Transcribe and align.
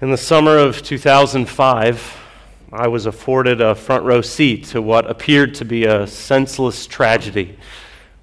In 0.00 0.12
the 0.12 0.16
summer 0.16 0.56
of 0.56 0.80
2005, 0.80 2.16
I 2.72 2.86
was 2.86 3.06
afforded 3.06 3.60
a 3.60 3.74
front 3.74 4.04
row 4.04 4.20
seat 4.20 4.66
to 4.66 4.80
what 4.80 5.10
appeared 5.10 5.56
to 5.56 5.64
be 5.64 5.86
a 5.86 6.06
senseless 6.06 6.86
tragedy 6.86 7.58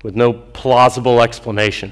with 0.02 0.16
no 0.16 0.32
plausible 0.32 1.22
explanation. 1.22 1.92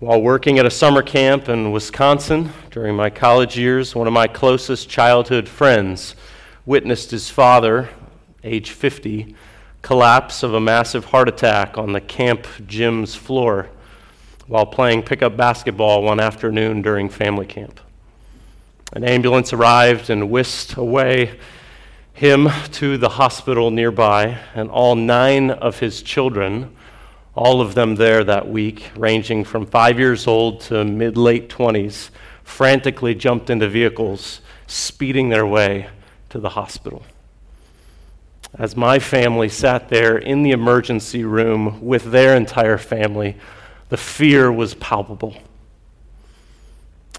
While 0.00 0.20
working 0.20 0.58
at 0.58 0.66
a 0.66 0.70
summer 0.72 1.04
camp 1.04 1.48
in 1.48 1.70
Wisconsin 1.70 2.50
during 2.72 2.96
my 2.96 3.08
college 3.08 3.56
years, 3.56 3.94
one 3.94 4.08
of 4.08 4.12
my 4.12 4.26
closest 4.26 4.88
childhood 4.88 5.48
friends 5.48 6.16
witnessed 6.64 7.12
his 7.12 7.30
father, 7.30 7.88
age 8.42 8.72
50, 8.72 9.36
collapse 9.80 10.42
of 10.42 10.54
a 10.54 10.60
massive 10.60 11.04
heart 11.04 11.28
attack 11.28 11.78
on 11.78 11.92
the 11.92 12.00
camp 12.00 12.48
gym's 12.66 13.14
floor 13.14 13.68
while 14.48 14.66
playing 14.66 15.04
pickup 15.04 15.36
basketball 15.36 16.02
one 16.02 16.18
afternoon 16.18 16.82
during 16.82 17.08
family 17.08 17.46
camp. 17.46 17.80
An 18.92 19.04
ambulance 19.04 19.52
arrived 19.52 20.10
and 20.10 20.30
whisked 20.30 20.76
away 20.76 21.38
him 22.12 22.48
to 22.72 22.96
the 22.96 23.10
hospital 23.10 23.70
nearby, 23.70 24.38
and 24.54 24.70
all 24.70 24.94
nine 24.94 25.50
of 25.50 25.80
his 25.80 26.00
children, 26.02 26.74
all 27.34 27.60
of 27.60 27.74
them 27.74 27.96
there 27.96 28.24
that 28.24 28.48
week, 28.48 28.90
ranging 28.96 29.44
from 29.44 29.66
five 29.66 29.98
years 29.98 30.26
old 30.26 30.60
to 30.62 30.84
mid 30.84 31.18
late 31.18 31.50
20s, 31.50 32.10
frantically 32.42 33.14
jumped 33.14 33.50
into 33.50 33.68
vehicles, 33.68 34.40
speeding 34.66 35.28
their 35.28 35.46
way 35.46 35.88
to 36.30 36.38
the 36.38 36.50
hospital. 36.50 37.02
As 38.54 38.76
my 38.76 38.98
family 38.98 39.48
sat 39.48 39.88
there 39.88 40.16
in 40.16 40.42
the 40.42 40.52
emergency 40.52 41.24
room 41.24 41.84
with 41.84 42.12
their 42.12 42.34
entire 42.36 42.78
family, 42.78 43.36
the 43.88 43.96
fear 43.96 44.50
was 44.50 44.74
palpable. 44.74 45.36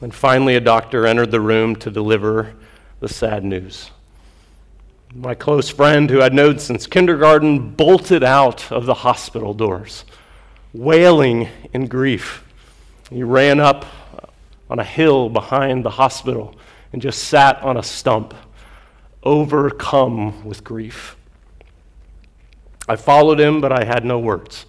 And 0.02 0.14
finally, 0.14 0.56
a 0.56 0.60
doctor 0.60 1.08
entered 1.08 1.32
the 1.32 1.42
room 1.42 1.76
to 1.78 1.90
deliver 1.90 2.54
the 3.00 3.08
sad 3.08 3.44
news. 3.44 3.90
My 5.16 5.34
close 5.34 5.70
friend, 5.70 6.10
who 6.10 6.22
I'd 6.22 6.34
known 6.34 6.60
since 6.60 6.86
kindergarten, 6.86 7.72
bolted 7.72 8.24
out 8.24 8.72
of 8.72 8.86
the 8.86 8.94
hospital 8.94 9.56
doors, 9.56 10.06
wailing 10.74 11.50
in 11.74 11.88
grief. 11.88 12.44
He 13.10 13.24
ran 13.24 13.60
up 13.60 13.86
on 14.70 14.80
a 14.80 14.84
hill 14.84 15.30
behind 15.30 15.84
the 15.84 15.90
hospital 15.90 16.56
and 16.94 17.02
just 17.02 17.24
sat 17.24 17.60
on 17.64 17.78
a 17.78 17.84
stump, 17.84 18.36
overcome 19.24 20.46
with 20.46 20.64
grief. 20.64 21.16
I 22.88 22.98
followed 22.98 23.40
him, 23.40 23.62
but 23.62 23.72
I 23.72 23.84
had 23.84 24.06
no 24.06 24.20
words. 24.20 24.66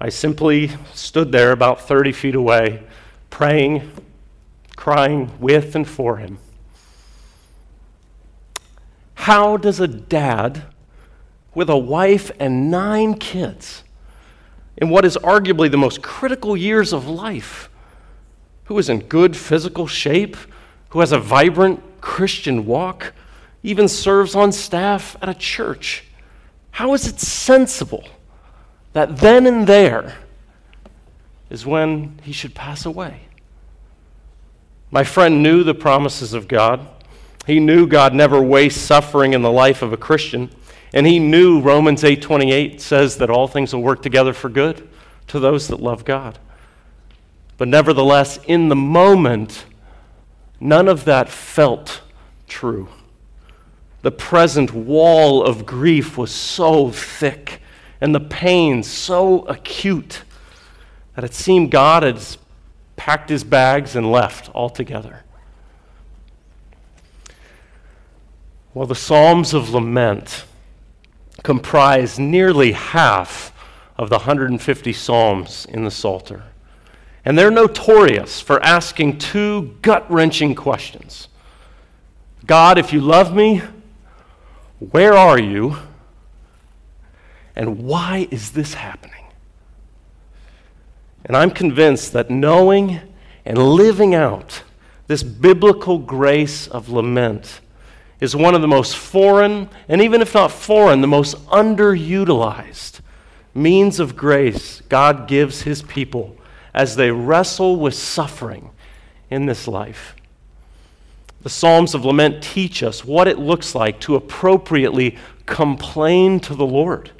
I 0.00 0.08
simply 0.08 0.70
stood 0.94 1.30
there 1.30 1.52
about 1.52 1.80
30 1.82 2.12
feet 2.12 2.34
away, 2.34 2.82
praying 3.30 3.90
crying 4.78 5.28
with 5.40 5.74
and 5.74 5.88
for 5.88 6.18
him. 6.18 6.38
How 9.14 9.56
does 9.56 9.80
a 9.80 9.88
dad 9.88 10.62
with 11.52 11.68
a 11.68 11.76
wife 11.76 12.30
and 12.38 12.70
nine 12.70 13.14
kids, 13.14 13.82
in 14.76 14.88
what 14.88 15.04
is 15.04 15.16
arguably 15.16 15.68
the 15.68 15.76
most 15.76 16.00
critical 16.00 16.56
years 16.56 16.92
of 16.92 17.08
life, 17.08 17.68
who 18.66 18.78
is 18.78 18.88
in 18.88 19.00
good 19.00 19.36
physical 19.36 19.88
shape, 19.88 20.36
who 20.90 21.00
has 21.00 21.10
a 21.10 21.18
vibrant 21.18 21.82
Christian 22.00 22.64
walk, 22.64 23.12
even 23.64 23.88
serves 23.88 24.36
on 24.36 24.52
staff 24.52 25.16
at 25.20 25.28
a 25.28 25.34
church, 25.34 26.04
how 26.70 26.94
is 26.94 27.08
it 27.08 27.18
sensible 27.18 28.08
that 28.92 29.16
then 29.16 29.44
and 29.44 29.66
there 29.66 30.18
is 31.50 31.66
when 31.66 32.20
he 32.22 32.30
should 32.30 32.54
pass 32.54 32.86
away? 32.86 33.27
My 34.90 35.04
friend 35.04 35.42
knew 35.42 35.64
the 35.64 35.74
promises 35.74 36.32
of 36.32 36.48
God. 36.48 36.86
He 37.46 37.60
knew 37.60 37.86
God 37.86 38.14
never 38.14 38.40
wastes 38.40 38.80
suffering 38.80 39.34
in 39.34 39.42
the 39.42 39.50
life 39.50 39.82
of 39.82 39.92
a 39.92 39.96
Christian, 39.96 40.50
and 40.92 41.06
he 41.06 41.18
knew 41.18 41.60
Romans 41.60 42.04
8:28 42.04 42.80
says 42.80 43.16
that 43.18 43.30
all 43.30 43.48
things 43.48 43.74
will 43.74 43.82
work 43.82 44.02
together 44.02 44.32
for 44.32 44.48
good 44.48 44.88
to 45.28 45.38
those 45.38 45.68
that 45.68 45.80
love 45.80 46.04
God. 46.04 46.38
But 47.58 47.68
nevertheless, 47.68 48.38
in 48.46 48.68
the 48.68 48.76
moment, 48.76 49.64
none 50.60 50.88
of 50.88 51.04
that 51.04 51.28
felt 51.28 52.00
true. 52.46 52.88
The 54.02 54.12
present 54.12 54.72
wall 54.72 55.42
of 55.42 55.66
grief 55.66 56.16
was 56.16 56.30
so 56.30 56.90
thick 56.90 57.60
and 58.00 58.14
the 58.14 58.20
pain 58.20 58.82
so 58.82 59.40
acute 59.42 60.22
that 61.14 61.24
it 61.24 61.34
seemed 61.34 61.70
God 61.70 62.04
had 62.04 62.20
packed 62.98 63.30
his 63.30 63.44
bags, 63.44 63.96
and 63.96 64.12
left 64.12 64.50
altogether. 64.54 65.24
Well, 68.74 68.86
the 68.86 68.94
Psalms 68.94 69.54
of 69.54 69.70
Lament 69.70 70.44
comprise 71.42 72.18
nearly 72.18 72.72
half 72.72 73.52
of 73.96 74.10
the 74.10 74.18
150 74.18 74.92
Psalms 74.92 75.66
in 75.66 75.84
the 75.84 75.90
Psalter. 75.90 76.44
And 77.24 77.38
they're 77.38 77.50
notorious 77.50 78.40
for 78.40 78.62
asking 78.62 79.18
two 79.18 79.76
gut 79.82 80.10
wrenching 80.10 80.54
questions 80.54 81.28
God, 82.46 82.78
if 82.78 82.92
you 82.92 83.00
love 83.00 83.34
me, 83.34 83.62
where 84.78 85.14
are 85.14 85.38
you? 85.38 85.76
And 87.54 87.84
why 87.84 88.28
is 88.30 88.52
this 88.52 88.74
happening? 88.74 89.17
And 91.28 91.36
I'm 91.36 91.50
convinced 91.50 92.14
that 92.14 92.30
knowing 92.30 93.00
and 93.44 93.58
living 93.58 94.14
out 94.14 94.62
this 95.06 95.22
biblical 95.22 95.98
grace 95.98 96.66
of 96.66 96.88
lament 96.88 97.60
is 98.20 98.34
one 98.34 98.54
of 98.54 98.62
the 98.62 98.68
most 98.68 98.96
foreign, 98.96 99.68
and 99.88 100.00
even 100.02 100.22
if 100.22 100.34
not 100.34 100.50
foreign, 100.50 101.02
the 101.02 101.06
most 101.06 101.36
underutilized 101.46 103.00
means 103.54 104.00
of 104.00 104.16
grace 104.16 104.80
God 104.88 105.28
gives 105.28 105.62
his 105.62 105.82
people 105.82 106.36
as 106.74 106.96
they 106.96 107.10
wrestle 107.10 107.76
with 107.76 107.94
suffering 107.94 108.70
in 109.30 109.46
this 109.46 109.68
life. 109.68 110.14
The 111.42 111.50
Psalms 111.50 111.94
of 111.94 112.04
Lament 112.04 112.42
teach 112.42 112.82
us 112.82 113.04
what 113.04 113.28
it 113.28 113.38
looks 113.38 113.74
like 113.74 114.00
to 114.00 114.16
appropriately 114.16 115.16
complain 115.46 116.40
to 116.40 116.54
the 116.54 116.66
Lord 116.66 117.10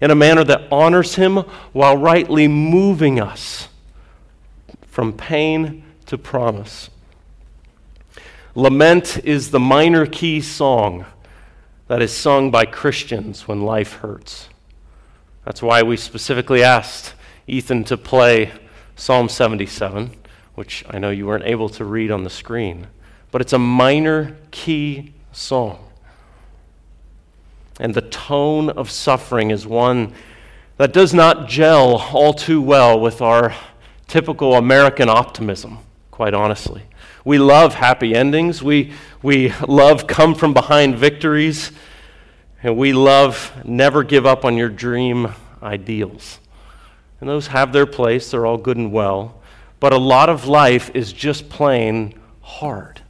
in 0.00 0.10
a 0.10 0.14
manner 0.14 0.44
that 0.44 0.66
honors 0.72 1.16
Him 1.16 1.38
while 1.72 1.96
rightly 1.96 2.48
moving 2.48 3.20
us 3.20 3.68
from 4.86 5.12
pain 5.12 5.84
to 6.06 6.18
promise. 6.18 6.90
Lament 8.54 9.24
is 9.24 9.50
the 9.50 9.60
minor 9.60 10.06
key 10.06 10.40
song 10.40 11.04
that 11.86 12.02
is 12.02 12.12
sung 12.12 12.50
by 12.50 12.64
Christians 12.64 13.46
when 13.46 13.62
life 13.62 13.94
hurts. 13.94 14.48
That's 15.44 15.62
why 15.62 15.82
we 15.82 15.96
specifically 15.96 16.62
asked 16.62 17.14
Ethan 17.46 17.84
to 17.84 17.96
play 17.96 18.52
Psalm 18.96 19.28
77, 19.28 20.12
which 20.54 20.84
I 20.88 20.98
know 20.98 21.10
you 21.10 21.26
weren't 21.26 21.44
able 21.44 21.68
to 21.70 21.84
read 21.84 22.10
on 22.10 22.24
the 22.24 22.30
screen, 22.30 22.86
but 23.30 23.40
it's 23.40 23.52
a 23.52 23.58
minor 23.58 24.36
key 24.50 25.14
song 25.32 25.89
and 27.80 27.94
the 27.94 28.02
tone 28.02 28.68
of 28.68 28.90
suffering 28.90 29.50
is 29.50 29.66
one 29.66 30.12
that 30.76 30.92
does 30.92 31.12
not 31.14 31.48
gel 31.48 31.96
all 32.12 32.34
too 32.34 32.60
well 32.60 33.00
with 33.00 33.22
our 33.22 33.54
typical 34.06 34.54
American 34.54 35.08
optimism, 35.08 35.78
quite 36.10 36.34
honestly. 36.34 36.82
We 37.24 37.38
love 37.38 37.74
happy 37.74 38.14
endings, 38.14 38.62
we, 38.62 38.92
we 39.22 39.52
love 39.66 40.06
come 40.06 40.34
from 40.34 40.52
behind 40.52 40.96
victories, 40.96 41.72
and 42.62 42.76
we 42.76 42.92
love 42.92 43.52
never 43.64 44.04
give 44.04 44.26
up 44.26 44.44
on 44.44 44.56
your 44.56 44.68
dream 44.68 45.32
ideals. 45.62 46.38
And 47.20 47.28
those 47.28 47.48
have 47.48 47.72
their 47.72 47.86
place, 47.86 48.30
they're 48.30 48.46
all 48.46 48.58
good 48.58 48.76
and 48.76 48.92
well. 48.92 49.40
But 49.80 49.94
a 49.94 49.98
lot 49.98 50.28
of 50.28 50.46
life 50.46 50.90
is 50.94 51.12
just 51.12 51.48
plain 51.48 52.14
hard. 52.42 53.00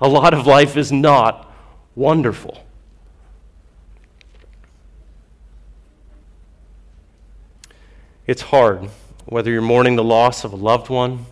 A 0.00 0.08
lot 0.08 0.34
of 0.34 0.46
life 0.46 0.76
is 0.76 0.92
not 0.92 1.50
wonderful. 1.94 2.63
It's 8.26 8.42
hard, 8.42 8.88
whether 9.26 9.50
you're 9.50 9.60
mourning 9.62 9.96
the 9.96 10.04
loss 10.04 10.44
of 10.44 10.52
a 10.52 10.56
loved 10.56 10.88
one, 10.88 11.26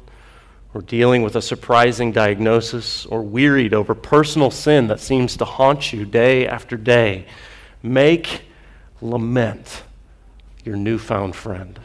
or 0.74 0.82
dealing 0.82 1.22
with 1.22 1.36
a 1.36 1.42
surprising 1.42 2.12
diagnosis, 2.12 3.06
or 3.06 3.22
wearied 3.22 3.74
over 3.74 3.94
personal 3.94 4.50
sin 4.50 4.88
that 4.88 5.00
seems 5.00 5.36
to 5.36 5.44
haunt 5.44 5.92
you 5.92 6.04
day 6.04 6.46
after 6.46 6.76
day. 6.76 7.26
Make 7.82 8.42
lament 9.00 9.82
your 10.64 10.76
newfound 10.76 11.34
friend. 11.34 11.80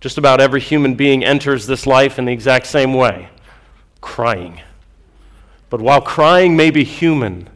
Just 0.00 0.18
about 0.18 0.40
every 0.40 0.60
human 0.60 0.94
being 0.94 1.24
enters 1.24 1.66
this 1.66 1.86
life 1.86 2.18
in 2.18 2.26
the 2.26 2.32
exact 2.32 2.66
same 2.66 2.92
way 2.92 3.28
crying. 4.02 4.60
But 5.70 5.80
while 5.80 6.02
crying 6.02 6.54
may 6.56 6.70
be 6.70 6.84
human, 6.84 7.48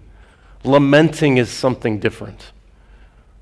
lamenting 0.64 1.36
is 1.36 1.50
something 1.50 2.00
different. 2.00 2.52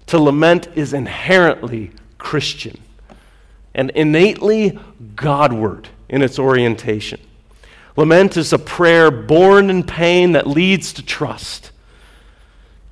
To 0.06 0.18
lament 0.18 0.68
is 0.74 0.92
inherently 0.92 1.92
Christian 2.26 2.76
and 3.73 3.90
innately 3.90 4.76
Godward 5.14 5.88
in 6.08 6.23
its 6.23 6.40
orientation. 6.40 7.20
Lament 7.96 8.37
is 8.37 8.52
a 8.52 8.58
prayer 8.58 9.12
born 9.12 9.70
in 9.70 9.84
pain 9.84 10.32
that 10.32 10.44
leads 10.44 10.93
to 10.94 11.05
trust. 11.05 11.70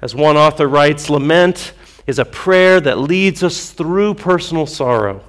As 0.00 0.14
one 0.14 0.36
author 0.36 0.68
writes, 0.68 1.10
lament 1.10 1.72
is 2.06 2.20
a 2.20 2.24
prayer 2.24 2.80
that 2.80 3.00
leads 3.00 3.42
us 3.42 3.70
through 3.70 4.14
personal 4.14 4.66
sorrow 4.66 5.24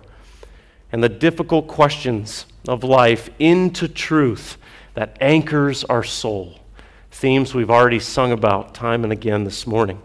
and 0.92 1.04
the 1.04 1.10
difficult 1.10 1.68
questions 1.68 2.46
of 2.68 2.84
life 2.84 3.32
into 3.40 3.88
truth 3.88 4.60
that 4.94 5.18
anchors 5.20 5.84
our 5.86 6.04
soul. 6.04 6.60
Themes 7.10 7.56
we've 7.56 7.72
already 7.72 8.00
sung 8.00 8.32
about 8.32 8.76
time 8.76 9.04
and 9.04 9.12
again 9.12 9.46
this 9.46 9.66
morning. 9.66 10.00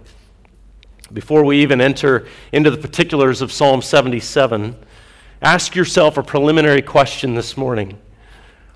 Before 1.13 1.45
we 1.45 1.61
even 1.61 1.81
enter 1.81 2.27
into 2.53 2.71
the 2.71 2.77
particulars 2.77 3.43
of 3.43 3.51
Psalm 3.51 3.83
77, 3.83 4.77
ask 5.43 5.75
yourself 5.75 6.17
a 6.17 6.23
preliminary 6.23 6.83
question 6.83 7.35
this 7.35 7.57
morning. 7.57 7.99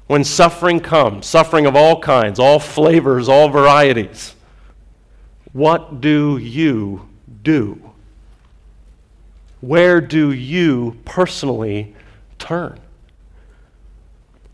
When 0.08 0.24
suffering 0.24 0.80
comes, 0.80 1.26
suffering 1.26 1.64
of 1.64 1.76
all 1.76 2.00
kinds, 2.00 2.40
all 2.40 2.58
flavors, 2.58 3.28
all 3.28 3.48
varieties, 3.48 4.34
what 5.52 6.00
do 6.00 6.36
you 6.38 7.08
do? 7.42 7.92
Where 9.60 10.00
do 10.00 10.32
you 10.32 10.96
personally 11.04 11.94
turn? 12.38 12.80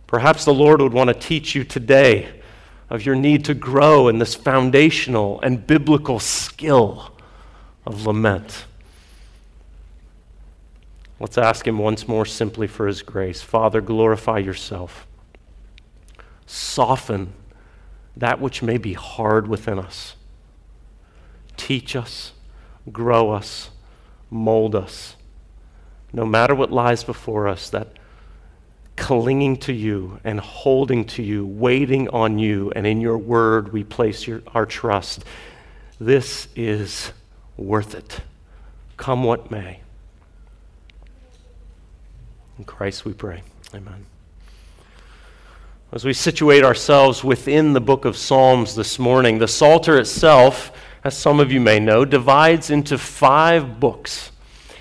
Perhaps 0.07 0.45
the 0.45 0.55
Lord 0.55 0.83
would 0.83 0.93
want 0.93 1.09
to 1.09 1.15
teach 1.15 1.55
you 1.55 1.65
today 1.65 2.29
of 2.91 3.07
your 3.07 3.15
need 3.15 3.45
to 3.47 3.55
grow 3.55 4.09
in 4.09 4.19
this 4.19 4.35
foundational 4.35 5.41
and 5.41 5.67
biblical 5.67 6.19
skill 6.19 7.17
of 7.91 8.07
lament. 8.07 8.65
Let's 11.19 11.37
ask 11.37 11.67
Him 11.67 11.79
once 11.79 12.09
more 12.09 12.25
simply 12.25 12.67
for 12.67 12.87
His 12.87 13.03
grace. 13.03 13.43
Father, 13.43 13.81
glorify 13.81 14.39
yourself. 14.39 15.07
Soften 16.47 17.33
that 18.17 18.41
which 18.41 18.63
may 18.63 18.79
be 18.79 18.95
hard 18.95 19.49
within 19.49 19.79
us. 19.79 20.15
Teach 21.57 21.95
us, 21.95 22.33
grow 22.91 23.31
us, 23.31 23.71
mold 24.31 24.75
us. 24.75 25.17
No 26.13 26.25
matter 26.25 26.55
what 26.55 26.73
lies 26.73 27.05
before 27.05 27.49
us, 27.49 27.71
that 27.71 27.89
clinging 28.97 29.57
to 29.57 29.73
you 29.73 30.21
and 30.25 30.41
holding 30.41 31.05
to 31.05 31.23
you, 31.23 31.47
waiting 31.47 32.09
on 32.09 32.39
you, 32.39 32.73
and 32.75 32.87
in 32.87 33.01
your 33.01 33.19
word 33.19 33.73
we 33.73 33.85
place 33.85 34.27
your, 34.27 34.43
our 34.55 34.67
trust. 34.67 35.25
This 35.99 36.49
is 36.57 37.13
worth 37.61 37.95
it, 37.95 38.21
come 38.97 39.23
what 39.25 39.51
may. 39.51 39.81
In 42.59 42.65
Christ 42.65 43.05
we 43.05 43.13
pray. 43.13 43.43
Amen. 43.75 44.07
As 45.93 46.05
we 46.05 46.13
situate 46.13 46.65
ourselves 46.65 47.25
within 47.25 47.73
the 47.73 47.81
book 47.81 48.05
of 48.05 48.17
Psalms 48.17 48.75
this 48.75 48.99
morning, 48.99 49.39
the 49.39 49.49
Psalter 49.49 49.99
itself, 49.99 50.73
as 51.05 51.17
some 51.17 51.41
of 51.41 51.51
you 51.51 51.61
may 51.61 51.81
know, 51.81 52.05
divides 52.05 52.71
into 52.71 52.97
five 52.97 53.81
books, 53.81 54.31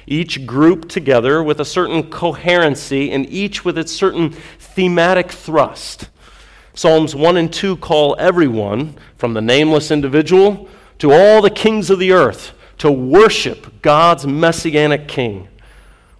each 0.05 0.45
grouped 0.45 0.89
together 0.89 1.41
with 1.41 1.59
a 1.59 1.65
certain 1.65 2.09
coherency 2.09 3.11
and 3.11 3.27
each 3.27 3.65
with 3.65 3.77
its 3.77 3.91
certain 3.91 4.31
thematic 4.31 5.31
thrust. 5.31 6.09
Psalms 6.73 7.15
1 7.15 7.37
and 7.37 7.51
2 7.51 7.77
call 7.77 8.15
everyone, 8.19 8.95
from 9.17 9.33
the 9.33 9.41
nameless 9.41 9.91
individual 9.91 10.69
to 10.99 11.11
all 11.11 11.41
the 11.41 11.49
kings 11.49 11.89
of 11.89 11.99
the 11.99 12.11
earth, 12.11 12.53
to 12.79 12.91
worship 12.91 13.81
God's 13.81 14.25
messianic 14.25 15.07
king, 15.07 15.47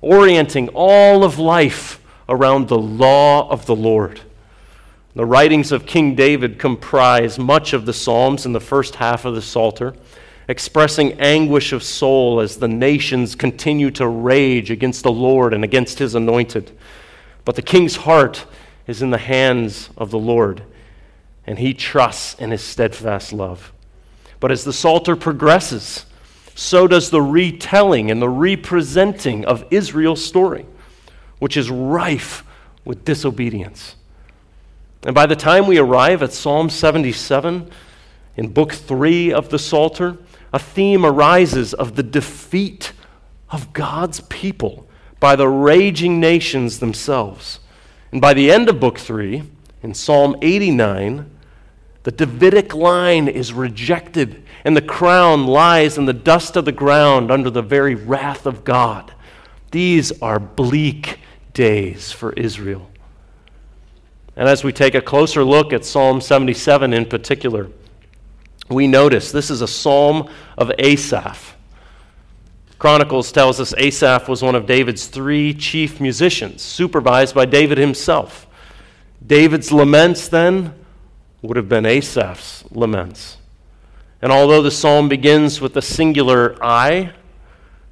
orienting 0.01 0.69
all 0.69 1.23
of 1.23 1.39
life 1.39 2.01
around 2.27 2.67
the 2.67 2.77
law 2.77 3.49
of 3.49 3.65
the 3.65 3.75
Lord. 3.75 4.21
The 5.15 5.25
writings 5.25 5.71
of 5.71 5.85
King 5.85 6.15
David 6.15 6.59
comprise 6.59 7.39
much 7.39 7.73
of 7.73 7.85
the 7.85 7.93
Psalms 7.93 8.45
in 8.45 8.53
the 8.53 8.59
first 8.59 8.95
half 8.95 9.25
of 9.25 9.35
the 9.35 9.41
Psalter, 9.41 9.95
expressing 10.47 11.19
anguish 11.19 11.73
of 11.73 11.81
soul 11.81 12.39
as 12.39 12.57
the 12.57 12.67
nations 12.67 13.35
continue 13.35 13.89
to 13.91 14.07
rage 14.07 14.69
against 14.69 15.03
the 15.03 15.11
Lord 15.11 15.53
and 15.53 15.63
against 15.63 15.99
his 15.99 16.13
anointed. 16.13 16.71
But 17.45 17.55
the 17.55 17.61
king's 17.61 17.95
heart 17.95 18.45
is 18.85 19.01
in 19.01 19.11
the 19.11 19.17
hands 19.17 19.89
of 19.97 20.11
the 20.11 20.19
Lord, 20.19 20.63
and 21.47 21.57
he 21.57 21.73
trusts 21.73 22.35
in 22.39 22.51
his 22.51 22.61
steadfast 22.61 23.33
love. 23.33 23.71
But 24.39 24.51
as 24.51 24.63
the 24.63 24.73
Psalter 24.73 25.15
progresses, 25.15 26.05
so 26.59 26.87
does 26.87 27.09
the 27.09 27.21
retelling 27.21 28.11
and 28.11 28.21
the 28.21 28.27
representing 28.27 29.45
of 29.45 29.65
Israel's 29.71 30.23
story, 30.23 30.65
which 31.39 31.55
is 31.55 31.71
rife 31.71 32.43
with 32.83 33.05
disobedience. 33.05 33.95
And 35.03 35.15
by 35.15 35.25
the 35.25 35.37
time 35.37 35.67
we 35.67 35.77
arrive 35.77 36.21
at 36.21 36.33
Psalm 36.33 36.69
77, 36.69 37.71
in 38.35 38.49
book 38.49 38.73
three 38.73 39.31
of 39.31 39.47
the 39.47 39.57
Psalter, 39.57 40.17
a 40.51 40.59
theme 40.59 41.05
arises 41.05 41.73
of 41.73 41.95
the 41.95 42.03
defeat 42.03 42.91
of 43.51 43.71
God's 43.71 44.19
people 44.27 44.85
by 45.21 45.37
the 45.37 45.47
raging 45.47 46.19
nations 46.19 46.79
themselves. 46.79 47.61
And 48.11 48.19
by 48.19 48.33
the 48.33 48.51
end 48.51 48.67
of 48.67 48.81
book 48.81 48.99
three, 48.99 49.43
in 49.81 49.93
Psalm 49.93 50.35
89, 50.41 51.31
the 52.03 52.11
Davidic 52.11 52.73
line 52.73 53.29
is 53.29 53.53
rejected, 53.53 54.43
and 54.69 54.77
the 54.77 54.81
crown 54.83 55.47
lies 55.47 55.97
in 55.97 56.05
the 56.05 56.13
dust 56.13 56.55
of 56.55 56.63
the 56.63 56.71
ground 56.71 57.31
under 57.31 57.49
the 57.49 57.63
very 57.63 57.95
wrath 57.95 58.45
of 58.45 58.63
God. 58.63 59.11
These 59.71 60.21
are 60.21 60.39
bleak 60.39 61.17
days 61.53 62.11
for 62.11 62.33
Israel. 62.33 62.87
And 64.35 64.47
as 64.47 64.63
we 64.63 64.71
take 64.71 64.93
a 64.93 65.01
closer 65.01 65.43
look 65.43 65.73
at 65.73 65.85
Psalm 65.85 66.21
77 66.21 66.93
in 66.93 67.07
particular, 67.07 67.71
we 68.69 68.85
notice 68.85 69.31
this 69.31 69.49
is 69.49 69.61
a 69.61 69.67
psalm 69.67 70.29
of 70.55 70.71
Asaph. 70.77 71.55
Chronicles 72.77 73.31
tells 73.31 73.59
us 73.59 73.73
Asaph 73.75 74.29
was 74.29 74.43
one 74.43 74.53
of 74.53 74.67
David's 74.67 75.07
three 75.07 75.51
chief 75.51 75.99
musicians, 75.99 76.61
supervised 76.61 77.33
by 77.33 77.47
David 77.47 77.79
himself. 77.79 78.45
David's 79.25 79.71
laments, 79.71 80.27
then, 80.27 80.75
would 81.41 81.57
have 81.57 81.69
been 81.69 81.87
Asaph's 81.87 82.63
laments. 82.69 83.38
And 84.21 84.31
although 84.31 84.61
the 84.61 84.71
psalm 84.71 85.07
begins 85.07 85.61
with 85.61 85.73
the 85.73 85.81
singular 85.81 86.57
I, 86.63 87.13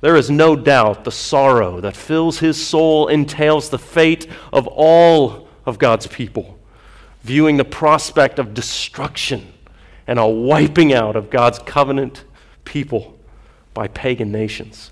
there 0.01 0.15
is 0.15 0.29
no 0.29 0.55
doubt 0.55 1.03
the 1.03 1.11
sorrow 1.11 1.81
that 1.81 1.95
fills 1.95 2.39
his 2.39 2.63
soul 2.63 3.07
entails 3.07 3.69
the 3.69 3.79
fate 3.79 4.27
of 4.51 4.67
all 4.67 5.47
of 5.65 5.79
God's 5.79 6.07
people, 6.07 6.59
viewing 7.23 7.57
the 7.57 7.65
prospect 7.65 8.39
of 8.39 8.53
destruction 8.53 9.53
and 10.05 10.19
a 10.19 10.27
wiping 10.27 10.93
out 10.93 11.15
of 11.15 11.29
God's 11.29 11.59
covenant 11.59 12.23
people 12.63 13.17
by 13.73 13.87
pagan 13.87 14.31
nations. 14.31 14.91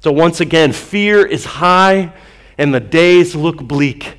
So, 0.00 0.12
once 0.12 0.40
again, 0.40 0.72
fear 0.72 1.26
is 1.26 1.44
high 1.44 2.12
and 2.56 2.72
the 2.72 2.80
days 2.80 3.34
look 3.34 3.56
bleak. 3.58 4.18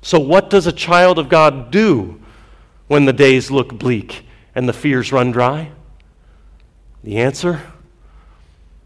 So, 0.00 0.18
what 0.18 0.50
does 0.50 0.66
a 0.66 0.72
child 0.72 1.18
of 1.18 1.28
God 1.28 1.70
do 1.70 2.20
when 2.88 3.04
the 3.04 3.12
days 3.12 3.50
look 3.50 3.78
bleak 3.78 4.24
and 4.54 4.68
the 4.68 4.72
fears 4.72 5.12
run 5.12 5.30
dry? 5.30 5.72
The 7.02 7.18
answer? 7.18 7.62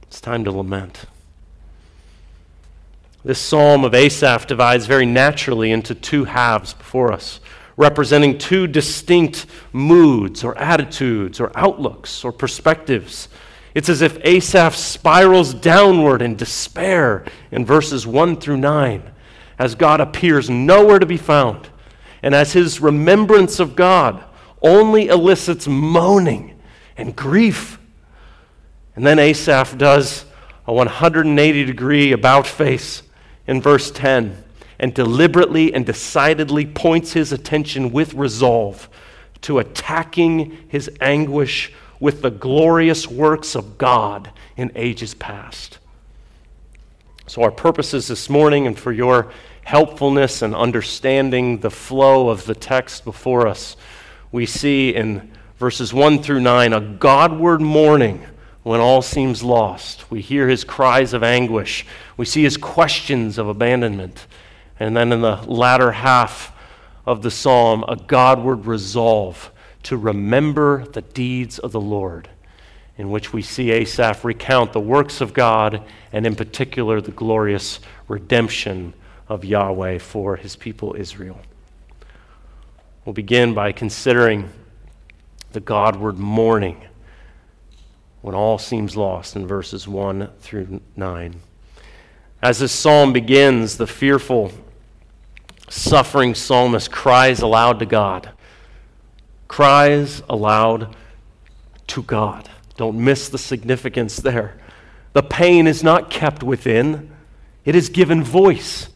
It's 0.02 0.20
time 0.20 0.44
to 0.44 0.52
lament. 0.52 1.06
This 3.24 3.40
psalm 3.40 3.84
of 3.84 3.94
Asaph 3.94 4.46
divides 4.46 4.86
very 4.86 5.06
naturally 5.06 5.72
into 5.72 5.94
two 5.94 6.24
halves 6.24 6.74
before 6.74 7.12
us, 7.12 7.40
representing 7.76 8.38
two 8.38 8.66
distinct 8.66 9.46
moods 9.72 10.44
or 10.44 10.56
attitudes 10.56 11.40
or 11.40 11.50
outlooks 11.56 12.24
or 12.24 12.30
perspectives. 12.30 13.28
It's 13.74 13.88
as 13.88 14.00
if 14.00 14.18
Asaph 14.24 14.76
spirals 14.76 15.52
downward 15.52 16.22
in 16.22 16.36
despair 16.36 17.24
in 17.50 17.66
verses 17.66 18.06
1 18.06 18.36
through 18.36 18.58
9, 18.58 19.02
as 19.58 19.74
God 19.74 20.00
appears 20.00 20.48
nowhere 20.48 21.00
to 21.00 21.06
be 21.06 21.16
found 21.16 21.68
and 22.22 22.34
as 22.34 22.52
his 22.52 22.80
remembrance 22.80 23.60
of 23.60 23.76
God 23.76 24.24
only 24.62 25.08
elicits 25.08 25.66
moaning 25.66 26.58
and 26.96 27.14
grief. 27.14 27.78
And 28.94 29.06
then 29.06 29.18
Asaph 29.18 29.76
does 29.76 30.24
a 30.66 30.72
180 30.72 31.64
degree 31.64 32.12
about 32.12 32.46
face 32.46 33.02
in 33.46 33.60
verse 33.60 33.90
10 33.90 34.44
and 34.78 34.92
deliberately 34.92 35.72
and 35.72 35.86
decidedly 35.86 36.66
points 36.66 37.12
his 37.12 37.32
attention 37.32 37.92
with 37.92 38.14
resolve 38.14 38.88
to 39.42 39.58
attacking 39.58 40.56
his 40.68 40.90
anguish 41.00 41.72
with 42.00 42.22
the 42.22 42.30
glorious 42.30 43.06
works 43.08 43.54
of 43.54 43.78
God 43.78 44.30
in 44.56 44.70
ages 44.74 45.14
past. 45.14 45.78
So, 47.26 47.42
our 47.42 47.50
purposes 47.50 48.08
this 48.08 48.30
morning 48.30 48.66
and 48.66 48.78
for 48.78 48.92
your 48.92 49.32
helpfulness 49.64 50.42
and 50.42 50.54
understanding 50.54 51.58
the 51.58 51.70
flow 51.70 52.28
of 52.28 52.44
the 52.44 52.54
text 52.54 53.04
before 53.04 53.48
us, 53.48 53.76
we 54.32 54.46
see 54.46 54.94
in 54.94 55.30
verses 55.58 55.92
1 55.92 56.22
through 56.22 56.40
9 56.40 56.72
a 56.72 56.80
Godward 56.80 57.60
mourning 57.60 58.24
when 58.62 58.80
all 58.80 59.02
seems 59.02 59.42
lost. 59.42 60.10
We 60.10 60.20
hear 60.20 60.48
his 60.48 60.64
cries 60.64 61.12
of 61.12 61.22
anguish, 61.22 61.86
we 62.16 62.24
see 62.24 62.42
his 62.42 62.56
questions 62.56 63.38
of 63.38 63.48
abandonment. 63.48 64.26
And 64.78 64.94
then 64.94 65.10
in 65.10 65.22
the 65.22 65.36
latter 65.36 65.92
half, 65.92 66.52
of 67.06 67.22
the 67.22 67.30
psalm 67.30 67.84
a 67.88 67.96
Godward 67.96 68.66
resolve 68.66 69.52
to 69.84 69.96
remember 69.96 70.84
the 70.84 71.02
deeds 71.02 71.60
of 71.60 71.70
the 71.70 71.80
Lord, 71.80 72.28
in 72.98 73.10
which 73.10 73.32
we 73.32 73.40
see 73.40 73.70
Asaph 73.70 74.24
recount 74.24 74.72
the 74.72 74.80
works 74.80 75.20
of 75.20 75.32
God 75.32 75.82
and, 76.12 76.26
in 76.26 76.34
particular, 76.34 77.00
the 77.00 77.12
glorious 77.12 77.78
redemption 78.08 78.92
of 79.28 79.44
Yahweh 79.44 79.98
for 79.98 80.34
his 80.36 80.56
people 80.56 80.96
Israel. 80.98 81.38
We'll 83.06 83.12
begin 83.12 83.54
by 83.54 83.70
considering 83.70 84.50
the 85.52 85.60
Godward 85.60 86.18
mourning 86.18 86.84
when 88.20 88.34
all 88.34 88.58
seems 88.58 88.96
lost 88.96 89.36
in 89.36 89.46
verses 89.46 89.86
1 89.86 90.28
through 90.40 90.80
9. 90.96 91.40
As 92.42 92.58
this 92.58 92.72
psalm 92.72 93.12
begins, 93.12 93.76
the 93.76 93.86
fearful, 93.86 94.50
suffering 95.68 96.34
psalmist 96.34 96.90
cries 96.90 97.42
aloud 97.42 97.78
to 97.78 97.86
God. 97.86 98.30
Cries 99.46 100.20
aloud 100.28 100.96
to 101.86 102.02
God. 102.02 102.50
Don't 102.76 102.98
miss 102.98 103.28
the 103.28 103.38
significance 103.38 104.16
there. 104.16 104.58
The 105.12 105.22
pain 105.22 105.68
is 105.68 105.84
not 105.84 106.10
kept 106.10 106.42
within, 106.42 107.12
it 107.64 107.76
is 107.76 107.88
given 107.88 108.24
voice. 108.24 108.88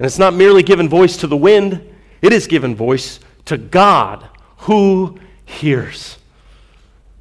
And 0.00 0.06
it's 0.06 0.18
not 0.18 0.34
merely 0.34 0.64
given 0.64 0.88
voice 0.88 1.16
to 1.18 1.28
the 1.28 1.36
wind, 1.36 1.94
it 2.20 2.32
is 2.32 2.48
given 2.48 2.74
voice 2.74 3.20
to 3.46 3.58
God 3.58 4.28
who 4.58 5.18
hears. 5.44 6.18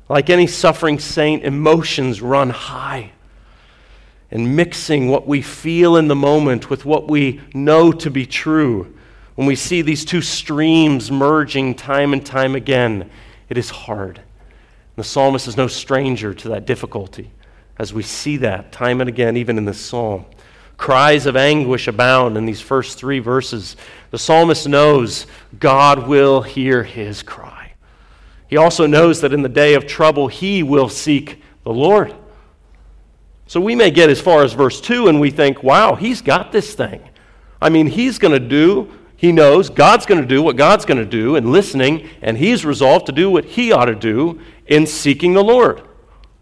Like 0.09 0.29
any 0.29 0.47
suffering 0.47 0.99
saint, 0.99 1.43
emotions 1.43 2.21
run 2.21 2.49
high. 2.49 3.11
And 4.31 4.55
mixing 4.55 5.09
what 5.09 5.27
we 5.27 5.41
feel 5.41 5.95
in 5.95 6.07
the 6.07 6.15
moment 6.15 6.69
with 6.69 6.85
what 6.85 7.07
we 7.07 7.41
know 7.53 7.91
to 7.91 8.09
be 8.09 8.25
true, 8.25 8.95
when 9.35 9.47
we 9.47 9.55
see 9.55 9.81
these 9.81 10.05
two 10.05 10.21
streams 10.21 11.11
merging 11.11 11.75
time 11.75 12.13
and 12.13 12.25
time 12.25 12.55
again, 12.55 13.09
it 13.49 13.57
is 13.57 13.69
hard. 13.69 14.17
And 14.17 14.25
The 14.95 15.03
psalmist 15.03 15.47
is 15.47 15.57
no 15.57 15.67
stranger 15.67 16.33
to 16.33 16.49
that 16.49 16.65
difficulty, 16.65 17.31
as 17.77 17.93
we 17.93 18.03
see 18.03 18.37
that 18.37 18.71
time 18.71 19.01
and 19.01 19.09
again, 19.09 19.37
even 19.37 19.57
in 19.57 19.65
this 19.65 19.79
psalm. 19.79 20.25
Cries 20.77 21.25
of 21.25 21.35
anguish 21.35 21.87
abound 21.87 22.37
in 22.37 22.45
these 22.45 22.61
first 22.61 22.97
three 22.97 23.19
verses. 23.19 23.75
The 24.11 24.17
psalmist 24.17 24.67
knows 24.67 25.27
God 25.59 26.07
will 26.07 26.41
hear 26.41 26.83
his 26.83 27.23
cry. 27.23 27.73
He 28.47 28.57
also 28.57 28.85
knows 28.85 29.21
that 29.21 29.33
in 29.33 29.41
the 29.41 29.49
day 29.49 29.73
of 29.73 29.87
trouble, 29.87 30.27
he 30.27 30.61
will 30.61 30.89
seek 30.89 31.41
the 31.63 31.73
Lord. 31.73 32.13
So 33.47 33.59
we 33.61 33.75
may 33.75 33.91
get 33.91 34.09
as 34.09 34.21
far 34.21 34.43
as 34.43 34.53
verse 34.53 34.81
2 34.81 35.07
and 35.07 35.19
we 35.19 35.29
think, 35.29 35.63
wow, 35.63 35.95
he's 35.95 36.21
got 36.21 36.51
this 36.51 36.73
thing. 36.73 37.01
I 37.61 37.69
mean, 37.69 37.87
he's 37.87 38.19
going 38.19 38.33
to 38.33 38.39
do, 38.39 38.91
he 39.15 39.31
knows 39.31 39.69
God's 39.69 40.05
going 40.05 40.21
to 40.21 40.27
do 40.27 40.43
what 40.43 40.57
God's 40.57 40.85
going 40.85 40.97
to 40.97 41.05
do 41.05 41.35
in 41.35 41.51
listening, 41.51 42.09
and 42.21 42.37
he's 42.37 42.65
resolved 42.65 43.05
to 43.05 43.11
do 43.11 43.29
what 43.29 43.45
he 43.45 43.71
ought 43.71 43.85
to 43.85 43.95
do 43.95 44.41
in 44.67 44.85
seeking 44.85 45.33
the 45.33 45.43
Lord. 45.43 45.81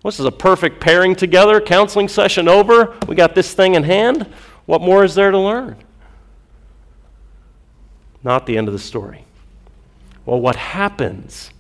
This 0.04 0.20
is 0.20 0.26
a 0.26 0.32
perfect 0.32 0.80
pairing 0.80 1.16
together, 1.16 1.62
counseling 1.62 2.08
session 2.08 2.48
over. 2.48 2.98
We 3.08 3.16
got 3.16 3.36
this 3.36 3.54
thing 3.54 3.76
in 3.76 3.84
hand. 3.84 4.28
What 4.66 4.82
more 4.82 5.04
is 5.04 5.14
there 5.14 5.32
to 5.32 5.38
learn? 5.38 5.76
Not 8.24 8.46
the 8.46 8.58
end 8.58 8.68
of 8.68 8.74
the 8.74 8.80
story. 8.80 9.26
Well, 10.26 10.40
what 10.40 10.56
happens 10.56 11.52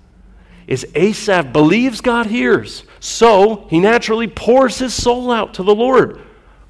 is 0.67 0.87
Asaph 0.95 1.51
believes 1.51 2.01
God 2.01 2.27
hears, 2.27 2.83
so 2.99 3.67
he 3.69 3.79
naturally 3.79 4.27
pours 4.27 4.79
his 4.79 4.93
soul 4.93 5.31
out 5.31 5.55
to 5.55 5.63
the 5.63 5.75
Lord. 5.75 6.21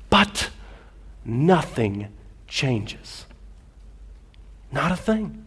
But 0.10 0.50
nothing 1.24 2.08
changes. 2.48 3.26
Not 4.72 4.92
a 4.92 4.96
thing. 4.96 5.41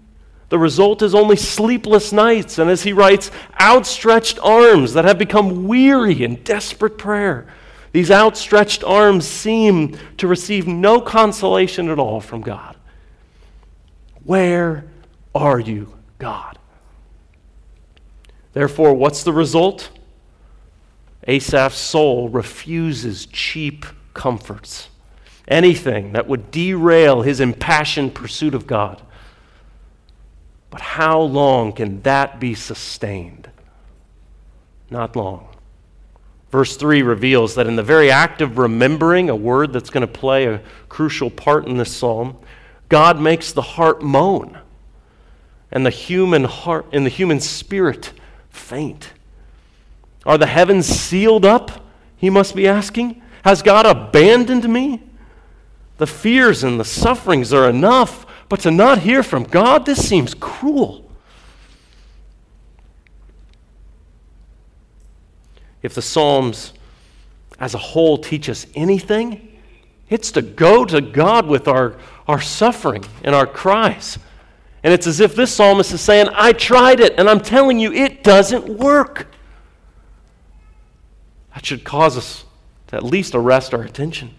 The 0.55 0.59
result 0.61 1.03
is 1.03 1.17
only 1.17 1.35
sleepless 1.35 2.13
nights, 2.13 2.61
and 2.61 2.71
as 2.71 2.85
he 2.85 2.93
writes, 2.93 3.33
outstretched 3.61 4.39
arms 4.41 4.93
that 4.93 5.05
have 5.05 5.19
become 5.19 5.67
weary 5.67 6.23
in 6.23 6.45
desperate 6.45 6.97
prayer. 6.97 7.49
These 7.91 8.13
outstretched 8.13 8.85
arms 8.85 9.27
seem 9.27 9.99
to 10.19 10.29
receive 10.29 10.69
no 10.69 11.01
consolation 11.01 11.89
at 11.89 11.99
all 11.99 12.21
from 12.21 12.41
God. 12.41 12.77
Where 14.23 14.85
are 15.35 15.59
you, 15.59 15.93
God? 16.19 16.57
Therefore, 18.53 18.95
what's 18.95 19.25
the 19.25 19.33
result? 19.33 19.91
Asaph's 21.27 21.79
soul 21.79 22.29
refuses 22.29 23.27
cheap 23.27 23.87
comforts, 24.15 24.89
anything 25.49 26.13
that 26.13 26.29
would 26.29 26.53
derail 26.53 27.23
his 27.23 27.41
impassioned 27.41 28.15
pursuit 28.15 28.55
of 28.55 28.69
God. 28.69 29.03
But 30.75 30.81
how 30.81 31.21
long 31.21 31.73
can 31.73 32.03
that 32.03 32.41
be 32.41 32.53
sustained? 32.55 33.49
Not 34.91 35.15
long. 35.15 35.47
Verse 36.51 36.77
3 36.77 37.01
reveals 37.03 37.55
that 37.55 37.69
in 37.69 37.77
the 37.77 37.83
very 37.85 38.11
act 38.11 38.41
of 38.41 38.59
remembering, 38.59 39.31
a 39.31 39.37
word 39.37 39.73
that's 39.73 39.89
going 39.89 40.05
to 40.05 40.13
play 40.13 40.47
a 40.47 40.61
crucial 40.89 41.31
part 41.31 41.69
in 41.69 41.77
this 41.77 41.97
psalm, 41.97 42.37
God 42.89 43.21
makes 43.21 43.53
the 43.53 43.63
heart 43.63 44.03
moan 44.03 44.59
and 45.71 45.87
the 45.87 45.91
human 45.91 46.43
heart 46.43 46.87
and 46.91 47.07
the 47.07 47.11
human 47.11 47.39
spirit 47.39 48.13
faint. 48.51 49.13
Are 50.27 50.39
the 50.39 50.47
heavens 50.47 50.87
sealed 50.87 51.45
up? 51.45 51.85
He 52.17 52.31
must 52.31 52.57
be 52.57 52.67
asking. 52.67 53.23
Has 53.45 53.63
God 53.63 53.87
abandoned 53.87 54.69
me? 54.69 55.05
The 55.99 56.09
fears 56.09 56.65
and 56.65 56.81
the 56.81 56.85
sufferings 56.85 57.53
are 57.53 57.71
enough. 57.71 58.24
But 58.49 58.61
to 58.61 58.71
not 58.71 58.99
hear 58.99 59.23
from 59.23 59.45
God, 59.45 59.87
this 59.87 60.07
seems 60.07 60.35
cruel. 60.35 61.11
If 65.83 65.95
the 65.95 66.03
Psalms 66.03 66.73
as 67.59 67.75
a 67.75 67.79
whole 67.79 68.19
teach 68.19 68.49
us 68.49 68.67
anything, 68.75 69.59
it's 70.09 70.33
to 70.33 70.43
go 70.43 70.85
to 70.85 71.01
God 71.01 71.47
with 71.47 71.69
our, 71.69 71.97
our 72.27 72.41
suffering 72.41 73.05
and 73.23 73.35
our 73.35 73.47
cries. 73.47 74.19
And 74.83 74.93
it's 74.93 75.07
as 75.07 75.21
if 75.21 75.35
this 75.35 75.51
psalmist 75.51 75.93
is 75.93 76.01
saying, 76.01 76.29
I 76.35 76.53
tried 76.53 77.01
it, 77.01 77.15
and 77.17 77.29
I'm 77.29 77.41
telling 77.41 77.79
you, 77.79 77.93
it 77.93 78.23
doesn't 78.23 78.69
work. 78.69 79.29
That 81.55 81.65
should 81.65 81.85
cause 81.85 82.19
us 82.19 82.45
to 82.89 82.97
at 82.97 83.03
least 83.03 83.35
arrest 83.35 83.73
our 83.73 83.83
attention. 83.83 84.35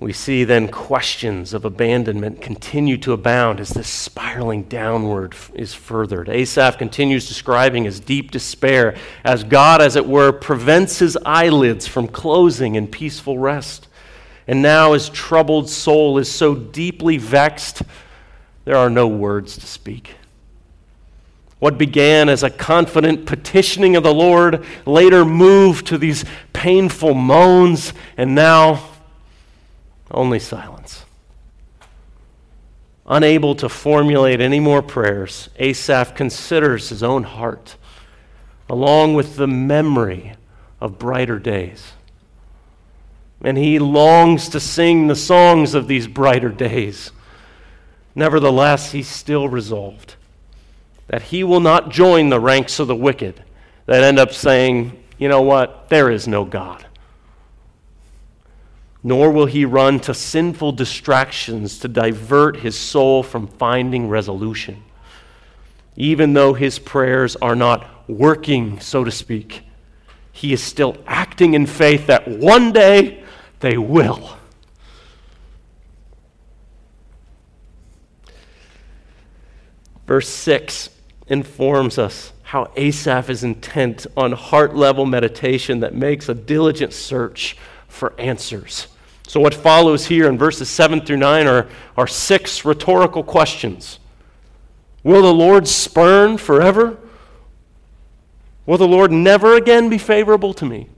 We 0.00 0.14
see 0.14 0.44
then 0.44 0.68
questions 0.68 1.52
of 1.52 1.66
abandonment 1.66 2.40
continue 2.40 2.96
to 2.98 3.12
abound 3.12 3.60
as 3.60 3.68
this 3.68 3.86
spiraling 3.86 4.62
downward 4.62 5.34
is 5.52 5.74
furthered. 5.74 6.30
Asaph 6.30 6.78
continues 6.78 7.28
describing 7.28 7.84
his 7.84 8.00
deep 8.00 8.30
despair 8.30 8.96
as 9.24 9.44
God, 9.44 9.82
as 9.82 9.96
it 9.96 10.06
were, 10.06 10.32
prevents 10.32 11.00
his 11.00 11.18
eyelids 11.26 11.86
from 11.86 12.08
closing 12.08 12.76
in 12.76 12.88
peaceful 12.88 13.38
rest. 13.38 13.88
And 14.46 14.62
now 14.62 14.94
his 14.94 15.10
troubled 15.10 15.68
soul 15.68 16.16
is 16.16 16.32
so 16.32 16.54
deeply 16.54 17.18
vexed, 17.18 17.82
there 18.64 18.76
are 18.76 18.90
no 18.90 19.06
words 19.06 19.58
to 19.58 19.66
speak. 19.66 20.14
What 21.58 21.76
began 21.76 22.30
as 22.30 22.42
a 22.42 22.48
confident 22.48 23.26
petitioning 23.26 23.96
of 23.96 24.02
the 24.02 24.14
Lord 24.14 24.64
later 24.86 25.26
moved 25.26 25.88
to 25.88 25.98
these 25.98 26.24
painful 26.54 27.12
moans, 27.12 27.92
and 28.16 28.34
now 28.34 28.89
only 30.10 30.38
silence. 30.38 31.04
Unable 33.06 33.54
to 33.56 33.68
formulate 33.68 34.40
any 34.40 34.60
more 34.60 34.82
prayers, 34.82 35.48
Asaph 35.58 36.14
considers 36.14 36.88
his 36.88 37.02
own 37.02 37.24
heart, 37.24 37.76
along 38.68 39.14
with 39.14 39.36
the 39.36 39.48
memory 39.48 40.34
of 40.80 40.98
brighter 40.98 41.38
days. 41.38 41.92
And 43.42 43.56
he 43.56 43.78
longs 43.78 44.48
to 44.50 44.60
sing 44.60 45.06
the 45.06 45.16
songs 45.16 45.74
of 45.74 45.88
these 45.88 46.06
brighter 46.06 46.50
days. 46.50 47.10
Nevertheless, 48.14 48.92
he's 48.92 49.08
still 49.08 49.48
resolved 49.48 50.14
that 51.08 51.22
he 51.22 51.42
will 51.42 51.60
not 51.60 51.90
join 51.90 52.28
the 52.28 52.38
ranks 52.38 52.78
of 52.78 52.86
the 52.86 52.94
wicked 52.94 53.42
that 53.86 54.04
end 54.04 54.18
up 54.18 54.32
saying, 54.32 55.02
you 55.18 55.28
know 55.28 55.42
what, 55.42 55.88
there 55.88 56.10
is 56.10 56.28
no 56.28 56.44
God 56.44 56.86
nor 59.02 59.30
will 59.30 59.46
he 59.46 59.64
run 59.64 59.98
to 60.00 60.12
sinful 60.12 60.72
distractions 60.72 61.78
to 61.78 61.88
divert 61.88 62.58
his 62.58 62.76
soul 62.76 63.22
from 63.22 63.46
finding 63.46 64.08
resolution. 64.08 64.82
Even 65.96 66.34
though 66.34 66.54
his 66.54 66.78
prayers 66.78 67.36
are 67.36 67.56
not 67.56 68.08
working, 68.08 68.78
so 68.80 69.04
to 69.04 69.10
speak, 69.10 69.62
he 70.32 70.52
is 70.52 70.62
still 70.62 70.96
acting 71.06 71.54
in 71.54 71.66
faith 71.66 72.06
that 72.06 72.28
one 72.28 72.72
day 72.72 73.22
they 73.60 73.76
will. 73.76 74.36
Verse 80.06 80.28
6 80.28 80.90
informs 81.28 81.98
us 81.98 82.32
how 82.42 82.72
Asaph 82.76 83.30
is 83.30 83.44
intent 83.44 84.08
on 84.16 84.32
heart 84.32 84.74
level 84.74 85.06
meditation 85.06 85.80
that 85.80 85.94
makes 85.94 86.28
a 86.28 86.34
diligent 86.34 86.92
search 86.92 87.56
for 87.90 88.18
answers. 88.18 88.88
So, 89.26 89.38
what 89.38 89.54
follows 89.54 90.06
here 90.06 90.28
in 90.28 90.38
verses 90.38 90.68
7 90.68 91.02
through 91.02 91.18
9 91.18 91.46
are, 91.46 91.68
are 91.96 92.06
six 92.06 92.64
rhetorical 92.64 93.22
questions 93.22 93.98
Will 95.02 95.22
the 95.22 95.32
Lord 95.32 95.68
spurn 95.68 96.36
forever? 96.36 96.98
Will 98.66 98.78
the 98.78 98.88
Lord 98.88 99.10
never 99.10 99.54
again 99.54 99.88
be 99.88 99.98
favorable 99.98 100.54
to 100.54 100.64
me? 100.64 100.88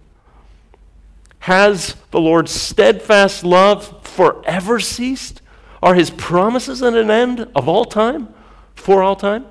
Has 1.41 1.97
the 2.11 2.21
Lord's 2.21 2.53
steadfast 2.53 3.45
love 3.45 4.07
forever 4.07 4.79
ceased? 4.79 5.41
Are 5.83 5.95
his 5.95 6.11
promises 6.11 6.83
at 6.83 6.95
an 6.95 7.11
end 7.11 7.49
of 7.55 7.69
all 7.69 7.85
time, 7.85 8.33
for 8.75 9.03
all 9.03 9.17
time? 9.17 9.47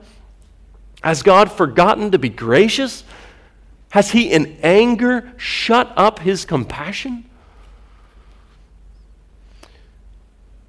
Has 1.03 1.23
God 1.23 1.51
forgotten 1.51 2.11
to 2.11 2.19
be 2.19 2.29
gracious? 2.29 3.03
Has 3.89 4.11
he 4.11 4.31
in 4.31 4.57
anger 4.63 5.33
shut 5.37 5.91
up 5.97 6.19
his 6.19 6.45
compassion? 6.45 7.25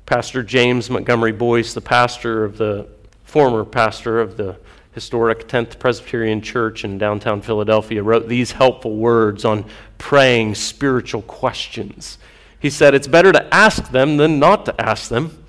Pastor 0.07 0.43
James 0.43 0.91
Montgomery 0.91 1.33
Boice, 1.33 1.75
the 1.75 1.81
pastor 1.81 2.45
of 2.45 2.59
the 2.59 2.89
former 3.25 3.65
pastor 3.65 4.21
of 4.21 4.37
the 4.37 4.59
historic 4.93 5.47
10th 5.49 5.79
Presbyterian 5.79 6.41
Church 6.41 6.85
in 6.85 6.99
downtown 6.99 7.41
Philadelphia, 7.41 8.03
wrote 8.03 8.29
these 8.29 8.53
helpful 8.53 8.97
words 8.97 9.45
on 9.45 9.65
praying 9.99 10.57
spiritual 10.57 11.23
questions. 11.23 12.19
He 12.59 12.69
said, 12.69 12.95
It's 12.95 13.07
better 13.07 13.33
to 13.33 13.55
ask 13.55 13.91
them 13.91 14.17
than 14.17 14.39
not 14.39 14.67
to 14.67 14.81
ask 14.81 15.09
them, 15.09 15.45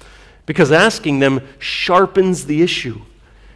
because 0.46 0.72
asking 0.72 1.20
them 1.20 1.42
sharpens 1.58 2.46
the 2.46 2.62
issue 2.62 3.02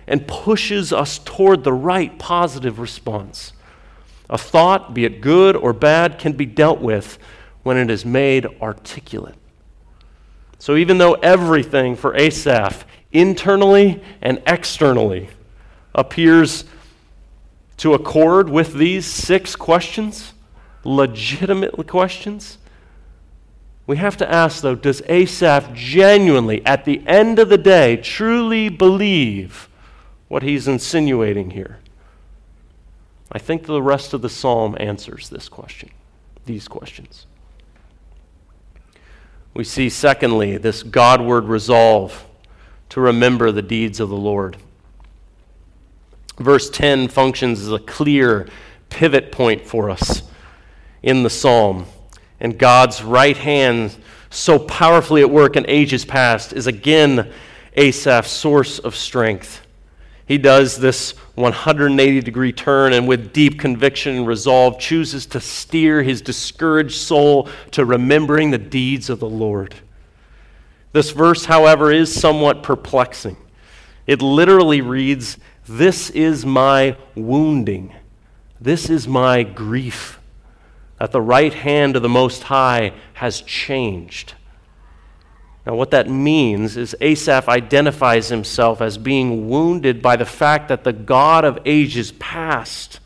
and 0.08 0.28
pushes 0.28 0.92
us 0.92 1.20
toward 1.20 1.64
the 1.64 1.74
right 1.74 2.18
positive 2.18 2.80
response. 2.80 3.54
A 4.30 4.38
thought, 4.38 4.94
be 4.94 5.06
it 5.06 5.22
good 5.22 5.56
or 5.56 5.74
bad, 5.74 6.18
can 6.18 6.34
be 6.34 6.46
dealt 6.46 6.82
with 6.82 7.20
when 7.64 7.78
it 7.78 7.92
is 7.92 8.04
made 8.04 8.46
articulate. 8.62 9.36
So 10.60 10.76
even 10.76 10.98
though 10.98 11.14
everything 11.14 11.96
for 11.96 12.16
Asaph, 12.16 12.86
internally 13.12 14.02
and 14.22 14.42
externally, 14.48 15.30
appears 15.94 16.66
to 17.78 17.94
accord 17.94 18.50
with 18.50 18.74
these 18.74 19.06
six 19.06 19.56
questions, 19.56 20.34
legitimate 20.84 21.88
questions, 21.88 22.58
we 23.86 23.98
have 23.98 24.18
to 24.18 24.30
ask, 24.30 24.62
though, 24.62 24.76
does 24.76 25.02
Asaph 25.08 25.74
genuinely, 25.74 26.66
at 26.66 26.84
the 26.84 27.02
end 27.08 27.40
of 27.40 27.48
the 27.48 27.58
day, 27.58 27.96
truly 27.96 28.68
believe 28.68 29.70
what 30.28 30.44
he's 30.44 30.68
insinuating 30.68 31.52
here? 31.52 31.80
I 33.32 33.40
think 33.40 33.66
the 33.66 33.82
rest 33.82 34.14
of 34.14 34.22
the 34.22 34.30
psalm 34.30 34.76
answers 34.80 35.30
this 35.30 35.48
question, 35.48 35.90
these 36.46 36.68
questions. 36.68 37.28
We 39.58 39.64
see, 39.64 39.90
secondly, 39.90 40.58
this 40.58 40.84
Godward 40.84 41.46
resolve 41.46 42.28
to 42.90 43.02
remember 43.02 43.52
the 43.52 43.64
deeds 43.64 44.00
of 44.00 44.08
the 44.08 44.16
Lord. 44.16 44.56
Verse 46.38 46.70
10 46.70 47.08
functions 47.08 47.62
as 47.62 47.72
a 47.72 47.80
clear 47.80 48.48
pivot 48.90 49.32
point 49.32 49.66
for 49.66 49.90
us 49.90 50.22
in 51.02 51.24
the 51.24 51.32
psalm. 51.32 51.88
And 52.40 52.60
God's 52.60 53.02
right 53.02 53.36
hand, 53.36 53.98
so 54.30 54.60
powerfully 54.60 55.22
at 55.22 55.32
work 55.32 55.56
in 55.56 55.66
ages 55.68 56.06
past, 56.06 56.54
is 56.54 56.68
again 56.68 57.34
Asaph's 57.76 58.30
source 58.30 58.78
of 58.78 58.96
strength. 58.96 59.66
He 60.28 60.38
does 60.38 60.78
this 60.78 61.16
180 61.38 62.22
degree 62.22 62.52
turn 62.52 62.94
and 62.94 63.08
with 63.08 63.32
deep 63.32 63.60
conviction 63.60 64.16
and 64.16 64.28
resolve 64.28 64.80
chooses 64.80 65.28
to 65.28 65.40
steer 65.40 66.02
his 66.02 66.20
discouraged 66.20 66.98
soul 66.98 67.48
to 67.72 67.86
remembering 67.86 68.50
the 68.50 68.58
deeds 68.58 69.08
of 69.08 69.20
the 69.20 69.30
Lord. 69.30 69.76
This 70.94 71.12
verse, 71.12 71.46
however, 71.46 71.92
is 71.92 72.12
somewhat 72.12 72.64
perplexing. 72.64 73.38
It 74.08 74.20
literally 74.20 74.82
reads, 74.82 75.38
This 75.68 76.10
is 76.10 76.44
my 76.44 76.98
wounding, 77.14 77.94
this 78.60 78.90
is 78.90 79.08
my 79.08 79.44
grief, 79.44 80.20
that 80.98 81.12
the 81.12 81.22
right 81.22 81.54
hand 81.54 81.96
of 81.96 82.02
the 82.02 82.10
Most 82.10 82.44
High 82.44 82.94
has 83.14 83.42
changed. 83.42 84.34
Now, 85.68 85.76
what 85.76 85.92
that 85.92 86.10
means 86.10 86.78
is 86.78 86.96
Asaph 87.02 87.50
identifies 87.50 88.30
himself 88.30 88.80
as 88.80 88.98
being 88.98 89.50
wounded 89.50 90.02
by 90.02 90.16
the 90.16 90.26
fact 90.26 90.70
that 90.70 90.86
the 90.86 90.94
God 90.94 91.44
of 91.44 91.60
ages 91.66 92.14
past 92.14 93.02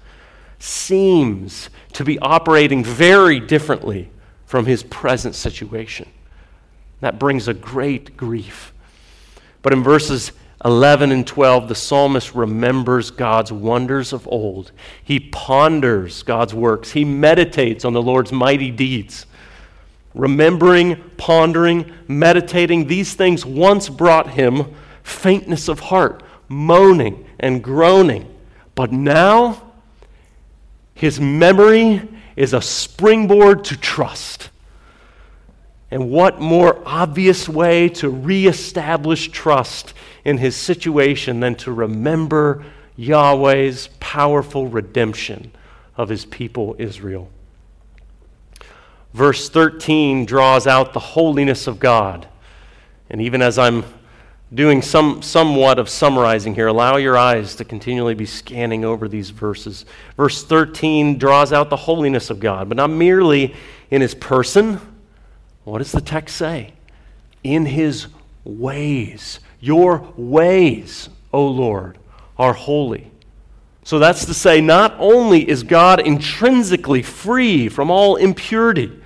seems 0.59 1.71
to 1.93 2.03
be 2.03 2.19
operating 2.19 2.83
very 2.83 3.39
differently 3.39 4.11
from 4.45 4.67
his 4.67 4.83
present 4.83 5.33
situation. 5.33 6.07
That 6.99 7.17
brings 7.17 7.47
a 7.47 7.55
great 7.55 8.15
grief. 8.15 8.73
But 9.63 9.73
in 9.73 9.81
verses 9.81 10.31
11 10.63 11.11
and 11.11 11.25
12, 11.25 11.67
the 11.67 11.73
psalmist 11.73 12.35
remembers 12.35 13.09
God's 13.09 13.51
wonders 13.51 14.13
of 14.13 14.27
old. 14.27 14.71
He 15.03 15.19
ponders 15.19 16.21
God's 16.21 16.53
works, 16.53 16.91
he 16.91 17.05
meditates 17.05 17.85
on 17.85 17.93
the 17.93 18.03
Lord's 18.03 18.31
mighty 18.31 18.69
deeds. 18.69 19.25
Remembering, 20.13 21.01
pondering, 21.17 21.91
meditating, 22.07 22.87
these 22.87 23.13
things 23.13 23.45
once 23.45 23.89
brought 23.89 24.31
him 24.31 24.75
faintness 25.03 25.67
of 25.67 25.79
heart, 25.79 26.23
moaning 26.47 27.25
and 27.39 27.63
groaning. 27.63 28.27
But 28.75 28.91
now, 28.91 29.71
his 30.93 31.19
memory 31.19 32.07
is 32.35 32.53
a 32.53 32.61
springboard 32.61 33.63
to 33.65 33.77
trust. 33.77 34.49
And 35.89 36.09
what 36.09 36.39
more 36.39 36.81
obvious 36.85 37.49
way 37.49 37.89
to 37.89 38.09
reestablish 38.09 39.29
trust 39.29 39.93
in 40.23 40.37
his 40.37 40.55
situation 40.55 41.41
than 41.41 41.55
to 41.55 41.71
remember 41.71 42.63
Yahweh's 42.95 43.89
powerful 43.99 44.67
redemption 44.67 45.51
of 45.97 46.09
his 46.09 46.25
people 46.25 46.75
Israel? 46.79 47.29
Verse 49.13 49.49
13 49.49 50.25
draws 50.25 50.67
out 50.67 50.93
the 50.93 50.99
holiness 50.99 51.67
of 51.67 51.79
God. 51.79 52.27
And 53.09 53.21
even 53.21 53.41
as 53.41 53.59
I'm 53.59 53.83
doing 54.53 54.81
some, 54.81 55.21
somewhat 55.21 55.79
of 55.79 55.89
summarizing 55.89 56.55
here, 56.55 56.67
allow 56.67 56.97
your 56.97 57.17
eyes 57.17 57.55
to 57.55 57.65
continually 57.65 58.13
be 58.13 58.25
scanning 58.25 58.85
over 58.85 59.07
these 59.07 59.29
verses. 59.29 59.85
Verse 60.15 60.43
13 60.43 61.17
draws 61.17 61.51
out 61.51 61.69
the 61.69 61.75
holiness 61.75 62.29
of 62.29 62.39
God, 62.39 62.69
but 62.69 62.77
not 62.77 62.89
merely 62.89 63.55
in 63.89 64.01
his 64.01 64.15
person. 64.15 64.79
What 65.63 65.79
does 65.79 65.91
the 65.91 66.01
text 66.01 66.37
say? 66.37 66.73
In 67.43 67.65
his 67.65 68.07
ways. 68.43 69.39
Your 69.59 70.11
ways, 70.15 71.09
O 71.33 71.45
Lord, 71.45 71.97
are 72.37 72.53
holy. 72.53 73.11
So 73.83 73.99
that's 73.99 74.25
to 74.25 74.33
say, 74.33 74.61
not 74.61 74.95
only 74.99 75.47
is 75.47 75.63
God 75.63 75.99
intrinsically 75.99 77.01
free 77.01 77.67
from 77.67 77.89
all 77.89 78.15
impurity, 78.15 79.00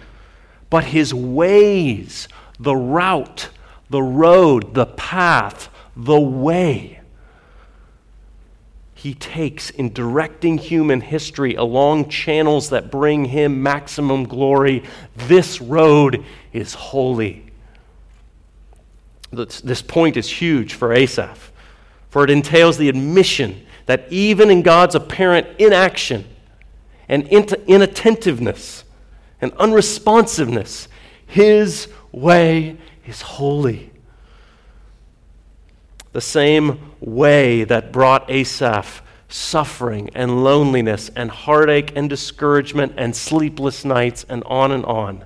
but 0.69 0.85
his 0.85 1.13
ways, 1.13 2.27
the 2.59 2.75
route, 2.75 3.49
the 3.89 4.01
road, 4.01 4.73
the 4.73 4.85
path, 4.85 5.69
the 5.95 6.19
way 6.19 6.95
he 9.05 9.13
takes 9.13 9.69
in 9.69 9.93
directing 9.93 10.57
human 10.57 10.99
history 10.99 11.53
along 11.53 12.09
channels 12.09 12.71
that 12.71 12.89
bring 12.89 13.25
him 13.25 13.61
maximum 13.61 14.23
glory, 14.23 14.83
this 15.15 15.61
road 15.61 16.25
is 16.51 16.73
holy. 16.73 17.45
This 19.31 19.83
point 19.83 20.17
is 20.17 20.27
huge 20.27 20.73
for 20.73 20.91
Asaph, 20.91 21.51
for 22.09 22.23
it 22.23 22.31
entails 22.31 22.77
the 22.79 22.89
admission 22.89 23.63
that 23.85 24.11
even 24.11 24.49
in 24.49 24.63
God's 24.63 24.95
apparent 24.95 25.45
inaction 25.59 26.25
and 27.07 27.27
inattentiveness, 27.27 28.84
and 29.45 29.53
unresponsiveness. 29.59 30.87
His 31.27 31.87
way 32.11 32.77
is 33.05 33.21
holy. 33.21 33.91
The 36.13 36.21
same 36.21 36.93
way 36.99 37.63
that 37.63 37.91
brought 37.91 38.27
Asaph 38.27 39.03
suffering 39.29 40.09
and 40.15 40.43
loneliness 40.43 41.11
and 41.15 41.29
heartache 41.29 41.95
and 41.95 42.09
discouragement 42.09 42.93
and 42.97 43.15
sleepless 43.15 43.85
nights 43.85 44.25
and 44.27 44.43
on 44.45 44.71
and 44.71 44.83
on 44.85 45.23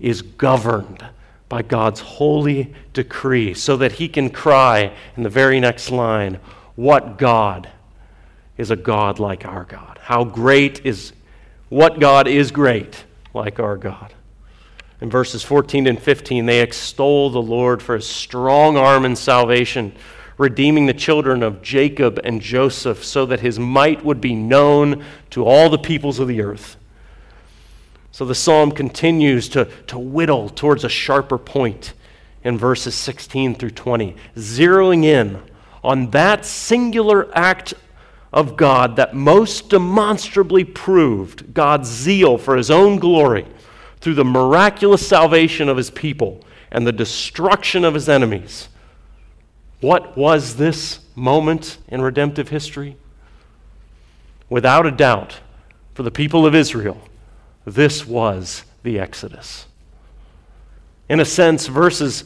is 0.00 0.22
governed 0.22 1.04
by 1.48 1.62
God's 1.62 2.00
holy 2.00 2.74
decree 2.92 3.54
so 3.54 3.76
that 3.76 3.92
he 3.92 4.08
can 4.08 4.30
cry 4.30 4.92
in 5.16 5.22
the 5.22 5.28
very 5.28 5.60
next 5.60 5.92
line, 5.92 6.40
What 6.74 7.18
God 7.18 7.70
is 8.58 8.72
a 8.72 8.76
God 8.76 9.20
like 9.20 9.44
our 9.44 9.64
God? 9.64 10.00
How 10.02 10.24
great 10.24 10.84
is 10.84 11.12
what 11.68 12.00
God 12.00 12.26
is 12.26 12.50
great 12.50 13.04
like 13.34 13.58
our 13.58 13.76
God. 13.76 14.14
In 15.00 15.10
verses 15.10 15.42
14 15.42 15.86
and 15.86 16.00
15, 16.00 16.46
they 16.46 16.60
extol 16.60 17.28
the 17.28 17.42
Lord 17.42 17.82
for 17.82 17.96
his 17.96 18.06
strong 18.06 18.76
arm 18.76 19.04
in 19.04 19.16
salvation, 19.16 19.92
redeeming 20.38 20.86
the 20.86 20.94
children 20.94 21.42
of 21.42 21.62
Jacob 21.62 22.20
and 22.24 22.40
Joseph 22.40 23.04
so 23.04 23.26
that 23.26 23.40
his 23.40 23.58
might 23.58 24.04
would 24.04 24.20
be 24.20 24.34
known 24.34 25.04
to 25.30 25.44
all 25.44 25.68
the 25.68 25.78
peoples 25.78 26.18
of 26.18 26.28
the 26.28 26.40
earth. 26.40 26.76
So 28.12 28.24
the 28.24 28.34
psalm 28.34 28.70
continues 28.70 29.48
to, 29.50 29.64
to 29.88 29.98
whittle 29.98 30.48
towards 30.48 30.84
a 30.84 30.88
sharper 30.88 31.36
point 31.36 31.94
in 32.44 32.56
verses 32.56 32.94
16 32.94 33.56
through 33.56 33.70
20, 33.70 34.14
zeroing 34.36 35.04
in 35.04 35.42
on 35.82 36.10
that 36.10 36.44
singular 36.44 37.28
act 37.36 37.74
of 38.34 38.56
God 38.56 38.96
that 38.96 39.14
most 39.14 39.70
demonstrably 39.70 40.64
proved 40.64 41.54
God's 41.54 41.88
zeal 41.88 42.36
for 42.36 42.56
his 42.56 42.68
own 42.68 42.98
glory 42.98 43.46
through 44.00 44.14
the 44.14 44.24
miraculous 44.24 45.06
salvation 45.06 45.68
of 45.68 45.76
his 45.76 45.88
people 45.88 46.44
and 46.72 46.84
the 46.84 46.92
destruction 46.92 47.84
of 47.84 47.94
his 47.94 48.08
enemies. 48.08 48.68
What 49.80 50.16
was 50.16 50.56
this 50.56 50.98
moment 51.14 51.78
in 51.86 52.02
redemptive 52.02 52.48
history? 52.48 52.96
Without 54.50 54.84
a 54.84 54.90
doubt, 54.90 55.38
for 55.94 56.02
the 56.02 56.10
people 56.10 56.44
of 56.44 56.56
Israel, 56.56 57.00
this 57.64 58.04
was 58.04 58.64
the 58.82 58.98
Exodus. 58.98 59.66
In 61.08 61.20
a 61.20 61.24
sense, 61.24 61.68
verses 61.68 62.24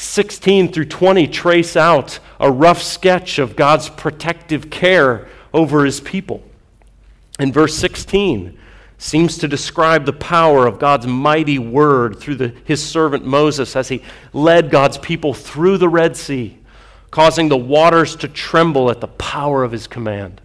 16 0.00 0.72
through 0.72 0.84
20 0.84 1.26
trace 1.26 1.76
out 1.76 2.20
a 2.38 2.48
rough 2.48 2.80
sketch 2.80 3.40
of 3.40 3.56
God's 3.56 3.88
protective 3.88 4.70
care 4.70 5.26
over 5.52 5.84
his 5.84 6.00
people. 6.00 6.40
And 7.40 7.52
verse 7.52 7.74
16 7.74 8.56
seems 8.96 9.38
to 9.38 9.48
describe 9.48 10.06
the 10.06 10.12
power 10.12 10.68
of 10.68 10.78
God's 10.78 11.08
mighty 11.08 11.58
word 11.58 12.20
through 12.20 12.36
the, 12.36 12.54
his 12.64 12.80
servant 12.80 13.26
Moses 13.26 13.74
as 13.74 13.88
he 13.88 14.04
led 14.32 14.70
God's 14.70 14.98
people 14.98 15.34
through 15.34 15.78
the 15.78 15.88
Red 15.88 16.16
Sea, 16.16 16.56
causing 17.10 17.48
the 17.48 17.56
waters 17.56 18.14
to 18.16 18.28
tremble 18.28 18.92
at 18.92 19.00
the 19.00 19.08
power 19.08 19.64
of 19.64 19.72
his 19.72 19.88
command. 19.88 20.40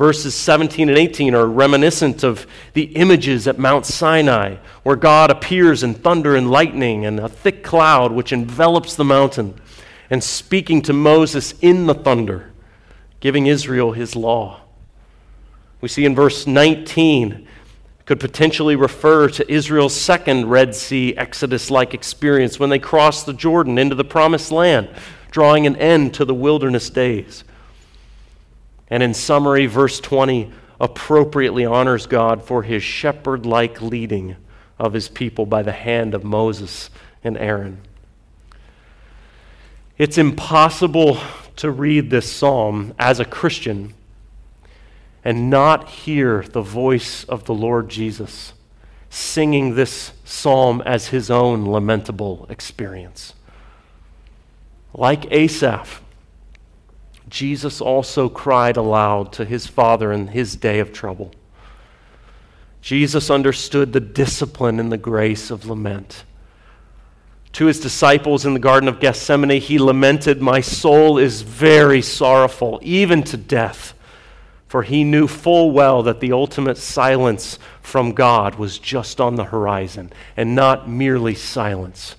Verses 0.00 0.34
17 0.34 0.88
and 0.88 0.96
18 0.96 1.34
are 1.34 1.46
reminiscent 1.46 2.24
of 2.24 2.46
the 2.72 2.84
images 2.84 3.46
at 3.46 3.58
Mount 3.58 3.84
Sinai, 3.84 4.56
where 4.82 4.96
God 4.96 5.30
appears 5.30 5.82
in 5.82 5.92
thunder 5.92 6.34
and 6.34 6.50
lightning 6.50 7.04
and 7.04 7.20
a 7.20 7.28
thick 7.28 7.62
cloud 7.62 8.10
which 8.10 8.32
envelops 8.32 8.94
the 8.94 9.04
mountain, 9.04 9.60
and 10.08 10.24
speaking 10.24 10.80
to 10.80 10.94
Moses 10.94 11.52
in 11.60 11.84
the 11.84 11.92
thunder, 11.92 12.50
giving 13.20 13.44
Israel 13.44 13.92
his 13.92 14.16
law. 14.16 14.62
We 15.82 15.88
see 15.88 16.06
in 16.06 16.14
verse 16.14 16.46
19 16.46 17.46
could 18.06 18.20
potentially 18.20 18.76
refer 18.76 19.28
to 19.28 19.52
Israel's 19.52 19.94
second 19.94 20.46
Red 20.46 20.74
Sea 20.74 21.14
Exodus 21.14 21.70
like 21.70 21.92
experience 21.92 22.58
when 22.58 22.70
they 22.70 22.78
crossed 22.78 23.26
the 23.26 23.34
Jordan 23.34 23.76
into 23.76 23.96
the 23.96 24.04
promised 24.04 24.50
land, 24.50 24.88
drawing 25.30 25.66
an 25.66 25.76
end 25.76 26.14
to 26.14 26.24
the 26.24 26.32
wilderness 26.32 26.88
days. 26.88 27.44
And 28.90 29.02
in 29.02 29.14
summary, 29.14 29.66
verse 29.66 30.00
20 30.00 30.52
appropriately 30.80 31.64
honors 31.64 32.06
God 32.06 32.42
for 32.42 32.62
his 32.62 32.82
shepherd 32.82 33.46
like 33.46 33.80
leading 33.80 34.36
of 34.78 34.92
his 34.92 35.08
people 35.08 35.46
by 35.46 35.62
the 35.62 35.72
hand 35.72 36.14
of 36.14 36.24
Moses 36.24 36.90
and 37.22 37.36
Aaron. 37.38 37.80
It's 39.98 40.18
impossible 40.18 41.18
to 41.56 41.70
read 41.70 42.10
this 42.10 42.30
psalm 42.30 42.94
as 42.98 43.20
a 43.20 43.24
Christian 43.24 43.94
and 45.22 45.50
not 45.50 45.88
hear 45.88 46.42
the 46.42 46.62
voice 46.62 47.24
of 47.24 47.44
the 47.44 47.54
Lord 47.54 47.90
Jesus 47.90 48.54
singing 49.10 49.74
this 49.74 50.12
psalm 50.24 50.80
as 50.86 51.08
his 51.08 51.30
own 51.30 51.66
lamentable 51.66 52.46
experience. 52.48 53.34
Like 54.94 55.30
Asaph, 55.30 56.00
Jesus 57.30 57.80
also 57.80 58.28
cried 58.28 58.76
aloud 58.76 59.32
to 59.34 59.44
his 59.44 59.66
Father 59.66 60.12
in 60.12 60.28
his 60.28 60.56
day 60.56 60.80
of 60.80 60.92
trouble. 60.92 61.32
Jesus 62.82 63.30
understood 63.30 63.92
the 63.92 64.00
discipline 64.00 64.80
and 64.80 64.90
the 64.90 64.98
grace 64.98 65.50
of 65.50 65.66
lament. 65.66 66.24
To 67.52 67.66
his 67.66 67.80
disciples 67.80 68.44
in 68.44 68.54
the 68.54 68.60
Garden 68.60 68.88
of 68.88 69.00
Gethsemane, 69.00 69.60
he 69.60 69.78
lamented, 69.78 70.40
My 70.40 70.60
soul 70.60 71.18
is 71.18 71.42
very 71.42 72.02
sorrowful, 72.02 72.80
even 72.82 73.22
to 73.24 73.36
death. 73.36 73.94
For 74.66 74.82
he 74.82 75.04
knew 75.04 75.26
full 75.26 75.72
well 75.72 76.02
that 76.04 76.20
the 76.20 76.32
ultimate 76.32 76.78
silence 76.78 77.58
from 77.82 78.12
God 78.12 78.54
was 78.54 78.78
just 78.78 79.20
on 79.20 79.34
the 79.34 79.44
horizon, 79.44 80.12
and 80.36 80.54
not 80.54 80.88
merely 80.88 81.34
silence, 81.34 82.16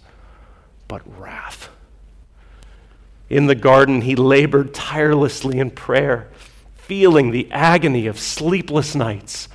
but 0.87 1.01
wrath. 1.17 1.70
In 3.31 3.45
the 3.45 3.55
garden, 3.55 4.01
he 4.01 4.17
labored 4.17 4.73
tirelessly 4.73 5.57
in 5.57 5.71
prayer, 5.71 6.27
feeling 6.75 7.31
the 7.31 7.49
agony 7.49 8.05
of 8.05 8.19
sleepless 8.19 8.93
nights 8.93 9.47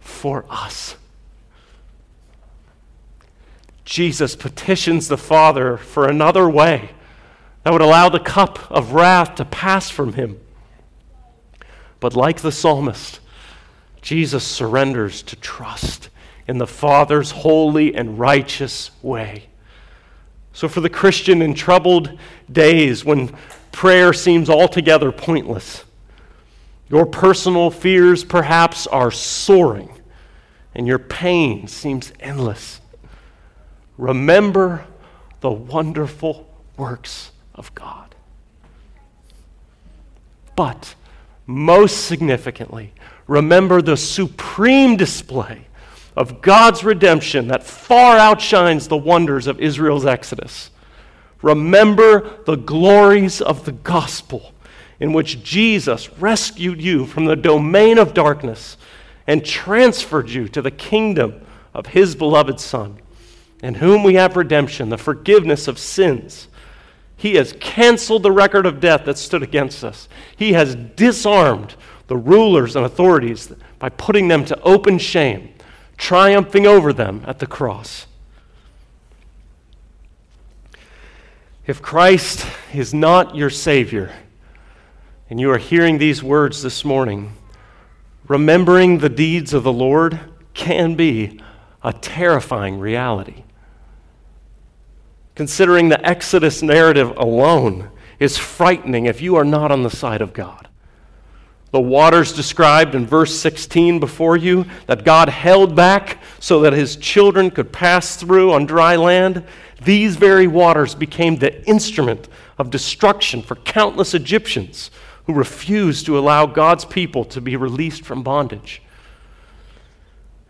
for 0.00 0.46
us. 0.48 0.96
Jesus 3.84 4.34
petitions 4.34 5.08
the 5.08 5.18
Father 5.18 5.76
for 5.76 6.08
another 6.08 6.48
way 6.48 6.92
that 7.64 7.72
would 7.74 7.82
allow 7.82 8.08
the 8.08 8.18
cup 8.18 8.70
of 8.70 8.92
wrath 8.92 9.34
to 9.34 9.44
pass 9.44 9.90
from 9.90 10.14
him. 10.14 10.40
But 12.00 12.16
like 12.16 12.40
the 12.40 12.50
psalmist, 12.50 13.20
Jesus 14.00 14.42
surrenders 14.42 15.20
to 15.24 15.36
trust 15.36 16.08
in 16.46 16.56
the 16.56 16.66
Father's 16.66 17.32
holy 17.32 17.94
and 17.94 18.18
righteous 18.18 18.90
way. 19.02 19.47
So, 20.58 20.66
for 20.66 20.80
the 20.80 20.90
Christian 20.90 21.40
in 21.40 21.54
troubled 21.54 22.18
days 22.50 23.04
when 23.04 23.32
prayer 23.70 24.12
seems 24.12 24.50
altogether 24.50 25.12
pointless, 25.12 25.84
your 26.90 27.06
personal 27.06 27.70
fears 27.70 28.24
perhaps 28.24 28.88
are 28.88 29.12
soaring 29.12 29.88
and 30.74 30.84
your 30.84 30.98
pain 30.98 31.68
seems 31.68 32.12
endless, 32.18 32.80
remember 33.96 34.84
the 35.42 35.50
wonderful 35.52 36.52
works 36.76 37.30
of 37.54 37.72
God. 37.76 38.16
But 40.56 40.96
most 41.46 42.06
significantly, 42.06 42.94
remember 43.28 43.80
the 43.80 43.96
supreme 43.96 44.96
display 44.96 45.67
of 46.18 46.42
God's 46.42 46.82
redemption 46.82 47.46
that 47.46 47.62
far 47.62 48.18
outshines 48.18 48.88
the 48.88 48.96
wonders 48.96 49.46
of 49.46 49.60
Israel's 49.60 50.04
exodus. 50.04 50.72
Remember 51.42 52.40
the 52.44 52.56
glories 52.56 53.40
of 53.40 53.64
the 53.64 53.70
gospel 53.70 54.52
in 54.98 55.12
which 55.12 55.44
Jesus 55.44 56.12
rescued 56.18 56.82
you 56.82 57.06
from 57.06 57.26
the 57.26 57.36
domain 57.36 57.98
of 57.98 58.14
darkness 58.14 58.76
and 59.28 59.44
transferred 59.44 60.28
you 60.28 60.48
to 60.48 60.60
the 60.60 60.72
kingdom 60.72 61.40
of 61.72 61.86
his 61.86 62.16
beloved 62.16 62.58
Son, 62.58 62.98
in 63.62 63.74
whom 63.74 64.02
we 64.02 64.14
have 64.14 64.36
redemption, 64.36 64.88
the 64.88 64.98
forgiveness 64.98 65.68
of 65.68 65.78
sins. 65.78 66.48
He 67.16 67.36
has 67.36 67.54
canceled 67.60 68.24
the 68.24 68.32
record 68.32 68.66
of 68.66 68.80
death 68.80 69.04
that 69.04 69.18
stood 69.18 69.44
against 69.44 69.84
us. 69.84 70.08
He 70.36 70.54
has 70.54 70.74
disarmed 70.74 71.76
the 72.08 72.16
rulers 72.16 72.74
and 72.74 72.84
authorities 72.84 73.52
by 73.78 73.90
putting 73.90 74.26
them 74.26 74.44
to 74.46 74.60
open 74.62 74.98
shame 74.98 75.54
triumphing 75.98 76.66
over 76.66 76.92
them 76.92 77.22
at 77.26 77.40
the 77.40 77.46
cross. 77.46 78.06
If 81.66 81.82
Christ 81.82 82.46
is 82.72 82.94
not 82.94 83.34
your 83.34 83.50
Savior, 83.50 84.10
and 85.28 85.38
you 85.38 85.50
are 85.50 85.58
hearing 85.58 85.98
these 85.98 86.22
words 86.22 86.62
this 86.62 86.84
morning, 86.84 87.32
remembering 88.26 88.98
the 88.98 89.10
deeds 89.10 89.52
of 89.52 89.64
the 89.64 89.72
Lord 89.72 90.18
can 90.54 90.94
be 90.94 91.40
a 91.82 91.92
terrifying 91.92 92.78
reality. 92.78 93.44
Considering 95.34 95.88
the 95.88 96.04
Exodus 96.06 96.62
narrative 96.62 97.16
alone 97.16 97.90
is 98.18 98.38
frightening 98.38 99.06
if 99.06 99.20
you 99.20 99.36
are 99.36 99.44
not 99.44 99.70
on 99.70 99.82
the 99.82 99.90
side 99.90 100.20
of 100.20 100.32
God. 100.32 100.67
The 101.70 101.80
waters 101.80 102.32
described 102.32 102.94
in 102.94 103.06
verse 103.06 103.38
16 103.38 104.00
before 104.00 104.36
you 104.36 104.64
that 104.86 105.04
God 105.04 105.28
held 105.28 105.74
back 105.74 106.18
so 106.40 106.60
that 106.60 106.72
his 106.72 106.96
children 106.96 107.50
could 107.50 107.72
pass 107.72 108.16
through 108.16 108.52
on 108.52 108.64
dry 108.64 108.96
land, 108.96 109.44
these 109.82 110.16
very 110.16 110.46
waters 110.46 110.94
became 110.94 111.36
the 111.36 111.62
instrument 111.68 112.28
of 112.56 112.70
destruction 112.70 113.42
for 113.42 113.54
countless 113.54 114.14
Egyptians 114.14 114.90
who 115.26 115.34
refused 115.34 116.06
to 116.06 116.18
allow 116.18 116.46
God's 116.46 116.86
people 116.86 117.24
to 117.26 117.40
be 117.40 117.54
released 117.54 118.02
from 118.02 118.22
bondage. 118.22 118.80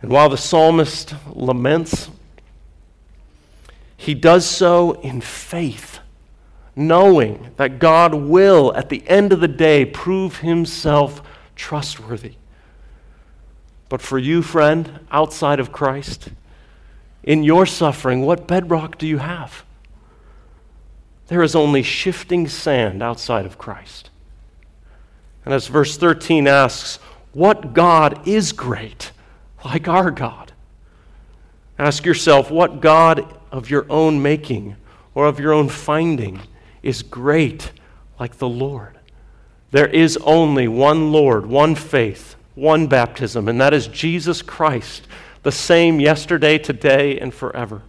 And 0.00 0.11
while 0.12 0.28
the 0.28 0.37
psalmist 0.37 1.14
laments, 1.26 2.11
he 3.96 4.14
does 4.14 4.46
so 4.46 4.92
in 5.00 5.20
faith 5.20 5.98
knowing 6.79 7.51
that 7.57 7.81
God 7.81 8.14
will, 8.14 8.73
at 8.77 8.88
the 8.88 9.07
end 9.09 9.33
of 9.33 9.41
the 9.41 9.49
day, 9.49 9.85
prove 9.85 10.38
himself 10.38 11.21
trustworthy. 11.57 12.35
But 13.88 14.01
for 14.01 14.17
you, 14.17 14.43
friend, 14.43 15.01
outside 15.11 15.59
of 15.59 15.73
Christ, 15.73 16.29
in 17.25 17.43
your 17.43 17.67
suffering, 17.67 18.23
what 18.23 18.47
bedrock 18.47 18.97
do 18.97 19.09
you 19.09 19.19
have? 19.19 19.64
There 21.27 21.43
is 21.43 21.57
only 21.57 21.83
shifting 21.83 22.47
sand 22.47 23.03
outside 23.03 23.45
of 23.45 23.59
Christ. 23.59 24.11
And 25.45 25.53
as 25.53 25.67
verse 25.67 25.97
13 25.97 26.47
asks, 26.47 27.01
what 27.33 27.75
God 27.75 28.27
is 28.27 28.53
great 28.53 29.11
like 29.64 29.88
our 29.88 30.12
God? 30.12 30.53
Ask 31.77 32.05
yourself 32.05 32.51
what 32.53 32.81
God 32.81 33.35
of 33.51 33.69
your 33.69 33.85
own 33.91 34.23
making 34.23 34.77
or 35.14 35.27
of 35.27 35.41
your 35.41 35.53
own 35.53 35.69
finding 35.69 36.41
is 36.83 37.03
great 37.03 37.73
like 38.19 38.38
the 38.38 38.49
Lord. 38.49 38.99
There 39.71 39.87
is 39.87 40.17
only 40.19 40.67
one 40.69 41.12
Lord, 41.12 41.47
one 41.47 41.75
faith, 41.75 42.37
one 42.55 42.87
baptism, 42.87 43.49
and 43.49 43.61
that 43.61 43.75
is 43.75 43.87
Jesus 43.87 44.43
Christ, 44.43 45.07
the 45.43 45.53
same 45.53 46.01
yesterday, 46.01 46.59
today, 46.59 47.19
and 47.19 47.33
forever. 47.33 47.83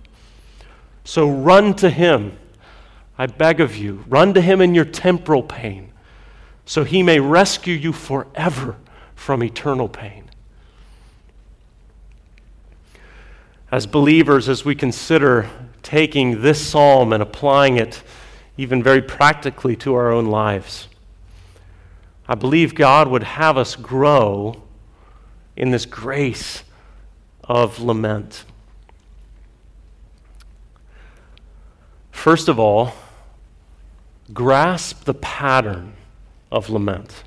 So 1.03 1.29
run 1.29 1.73
to 1.75 1.89
him. 1.89 2.37
I 3.17 3.27
beg 3.27 3.59
of 3.59 3.75
you, 3.75 4.03
run 4.07 4.33
to 4.33 4.41
him 4.41 4.61
in 4.61 4.75
your 4.75 4.85
temporal 4.85 5.43
pain, 5.43 5.91
so 6.65 6.83
he 6.83 7.03
may 7.03 7.19
rescue 7.19 7.75
you 7.75 7.91
forever 7.91 8.77
from 9.15 9.43
eternal 9.43 9.89
pain. 9.89 10.29
As 13.71 13.85
believers, 13.85 14.49
as 14.49 14.65
we 14.65 14.75
consider 14.75 15.49
taking 15.83 16.41
this 16.41 16.65
psalm 16.65 17.13
and 17.13 17.21
applying 17.21 17.77
it 17.77 18.03
even 18.59 18.83
very 18.83 19.01
practically 19.01 19.73
to 19.73 19.95
our 19.95 20.11
own 20.11 20.25
lives, 20.25 20.89
I 22.27 22.35
believe 22.35 22.75
God 22.75 23.07
would 23.07 23.23
have 23.23 23.57
us 23.57 23.77
grow 23.77 24.63
in 25.55 25.71
this 25.71 25.85
grace 25.85 26.65
of 27.41 27.79
lament. 27.79 28.43
First 32.11 32.49
of 32.49 32.59
all, 32.59 32.91
grasp 34.33 35.05
the 35.05 35.13
pattern 35.13 35.93
of 36.51 36.69
lament. 36.69 37.23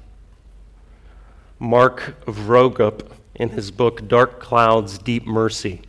Mark 1.58 2.22
Vroegop, 2.26 3.10
in 3.36 3.48
his 3.48 3.70
book 3.70 4.06
Dark 4.06 4.38
Clouds, 4.38 4.98
Deep 4.98 5.26
Mercy, 5.26 5.80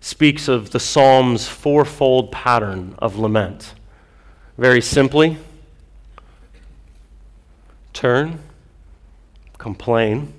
speaks 0.00 0.48
of 0.48 0.70
the 0.70 0.80
Psalm's 0.80 1.46
fourfold 1.46 2.32
pattern 2.32 2.94
of 3.00 3.18
lament. 3.18 3.74
Very 4.58 4.82
simply, 4.82 5.38
turn, 7.92 8.38
complain, 9.58 10.32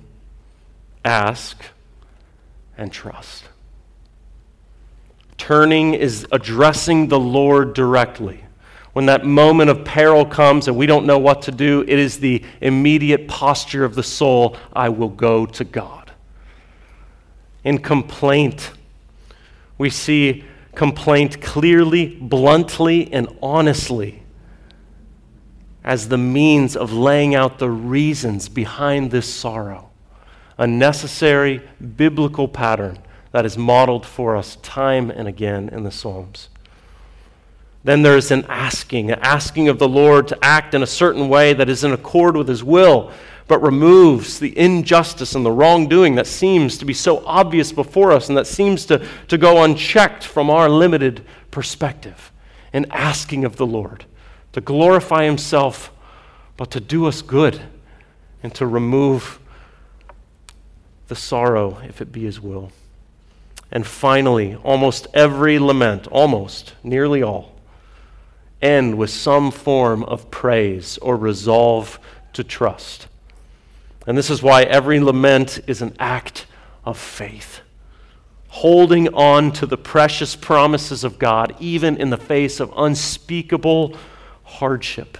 ask, 1.04 1.64
and 2.78 2.92
trust. 2.92 3.44
Turning 5.36 5.94
is 5.94 6.26
addressing 6.30 7.08
the 7.08 7.18
Lord 7.18 7.74
directly. 7.74 8.44
When 8.92 9.06
that 9.06 9.26
moment 9.26 9.70
of 9.70 9.84
peril 9.84 10.24
comes 10.24 10.68
and 10.68 10.76
we 10.76 10.86
don't 10.86 11.04
know 11.04 11.18
what 11.18 11.42
to 11.42 11.50
do, 11.50 11.82
it 11.82 11.98
is 11.98 12.20
the 12.20 12.44
immediate 12.60 13.26
posture 13.26 13.84
of 13.84 13.96
the 13.96 14.04
soul 14.04 14.56
I 14.72 14.90
will 14.90 15.08
go 15.08 15.44
to 15.46 15.64
God. 15.64 16.12
In 17.64 17.78
complaint, 17.78 18.70
we 19.76 19.90
see 19.90 20.44
complaint 20.74 21.40
clearly, 21.40 22.06
bluntly, 22.06 23.12
and 23.12 23.28
honestly 23.42 24.24
as 25.84 26.08
the 26.08 26.18
means 26.18 26.74
of 26.74 26.92
laying 26.92 27.34
out 27.34 27.58
the 27.58 27.70
reasons 27.70 28.48
behind 28.48 29.10
this 29.10 29.32
sorrow. 29.32 29.90
A 30.56 30.66
necessary 30.66 31.60
biblical 31.96 32.48
pattern 32.48 32.98
that 33.32 33.44
is 33.44 33.58
modeled 33.58 34.06
for 34.06 34.34
us 34.34 34.56
time 34.56 35.10
and 35.10 35.28
again 35.28 35.68
in 35.68 35.82
the 35.82 35.90
Psalms. 35.90 36.48
Then 37.82 38.02
there's 38.02 38.30
an 38.30 38.46
asking, 38.48 39.10
an 39.10 39.18
asking 39.20 39.68
of 39.68 39.78
the 39.78 39.88
Lord 39.88 40.26
to 40.28 40.38
act 40.42 40.72
in 40.72 40.82
a 40.82 40.86
certain 40.86 41.28
way 41.28 41.52
that 41.52 41.68
is 41.68 41.84
in 41.84 41.92
accord 41.92 42.34
with 42.34 42.48
His 42.48 42.64
will, 42.64 43.12
but 43.46 43.62
removes 43.62 44.38
the 44.38 44.56
injustice 44.58 45.34
and 45.34 45.44
the 45.44 45.52
wrongdoing 45.52 46.14
that 46.14 46.26
seems 46.26 46.78
to 46.78 46.84
be 46.84 46.94
so 46.94 47.24
obvious 47.26 47.72
before 47.72 48.12
us 48.12 48.28
and 48.28 48.38
that 48.38 48.46
seems 48.46 48.86
to, 48.86 49.06
to 49.28 49.36
go 49.36 49.62
unchecked 49.62 50.24
from 50.24 50.48
our 50.48 50.68
limited 50.68 51.24
perspective. 51.50 52.32
An 52.72 52.86
asking 52.90 53.44
of 53.44 53.56
the 53.56 53.66
Lord 53.66 54.06
to 54.52 54.60
glorify 54.60 55.24
Himself, 55.24 55.92
but 56.56 56.70
to 56.70 56.80
do 56.80 57.06
us 57.06 57.22
good 57.22 57.60
and 58.42 58.54
to 58.54 58.66
remove 58.66 59.38
the 61.08 61.16
sorrow 61.16 61.78
if 61.86 62.00
it 62.00 62.12
be 62.12 62.24
His 62.24 62.40
will. 62.40 62.72
And 63.70 63.86
finally, 63.86 64.54
almost 64.62 65.08
every 65.12 65.58
lament, 65.58 66.06
almost, 66.06 66.74
nearly 66.82 67.22
all, 67.22 67.56
end 68.62 68.96
with 68.96 69.10
some 69.10 69.50
form 69.50 70.04
of 70.04 70.30
praise 70.30 70.96
or 70.98 71.16
resolve 71.16 71.98
to 72.32 72.44
trust. 72.44 73.08
And 74.06 74.18
this 74.18 74.30
is 74.30 74.42
why 74.42 74.62
every 74.62 75.00
lament 75.00 75.60
is 75.66 75.80
an 75.80 75.96
act 75.98 76.46
of 76.84 76.98
faith, 76.98 77.60
holding 78.48 79.08
on 79.14 79.50
to 79.52 79.66
the 79.66 79.78
precious 79.78 80.36
promises 80.36 81.04
of 81.04 81.18
God, 81.18 81.56
even 81.58 81.96
in 81.96 82.10
the 82.10 82.18
face 82.18 82.60
of 82.60 82.72
unspeakable 82.76 83.96
hardship. 84.42 85.16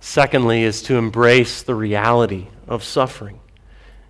Secondly, 0.00 0.62
is 0.62 0.82
to 0.82 0.96
embrace 0.96 1.62
the 1.62 1.74
reality 1.74 2.48
of 2.68 2.84
suffering. 2.84 3.40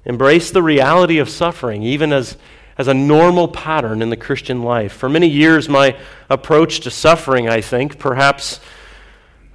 Embrace 0.05 0.51
the 0.51 0.63
reality 0.63 1.19
of 1.19 1.31
suffering, 1.31 1.85
even 1.85 2.13
as, 2.13 2.37
as 2.77 2.89
a 2.89 2.95
normal 2.95 3.47
pattern 3.47 4.03
in 4.03 4.11
the 4.11 4.17
Christian 4.17 4.65
life. 4.65 4.93
For 4.93 5.09
many 5.09 5.29
years, 5.29 5.69
my 5.69 5.97
approach 6.29 6.81
to 6.81 6.91
suffering, 6.91 7.49
I 7.49 7.61
think, 7.61 8.01
perhaps 8.01 8.59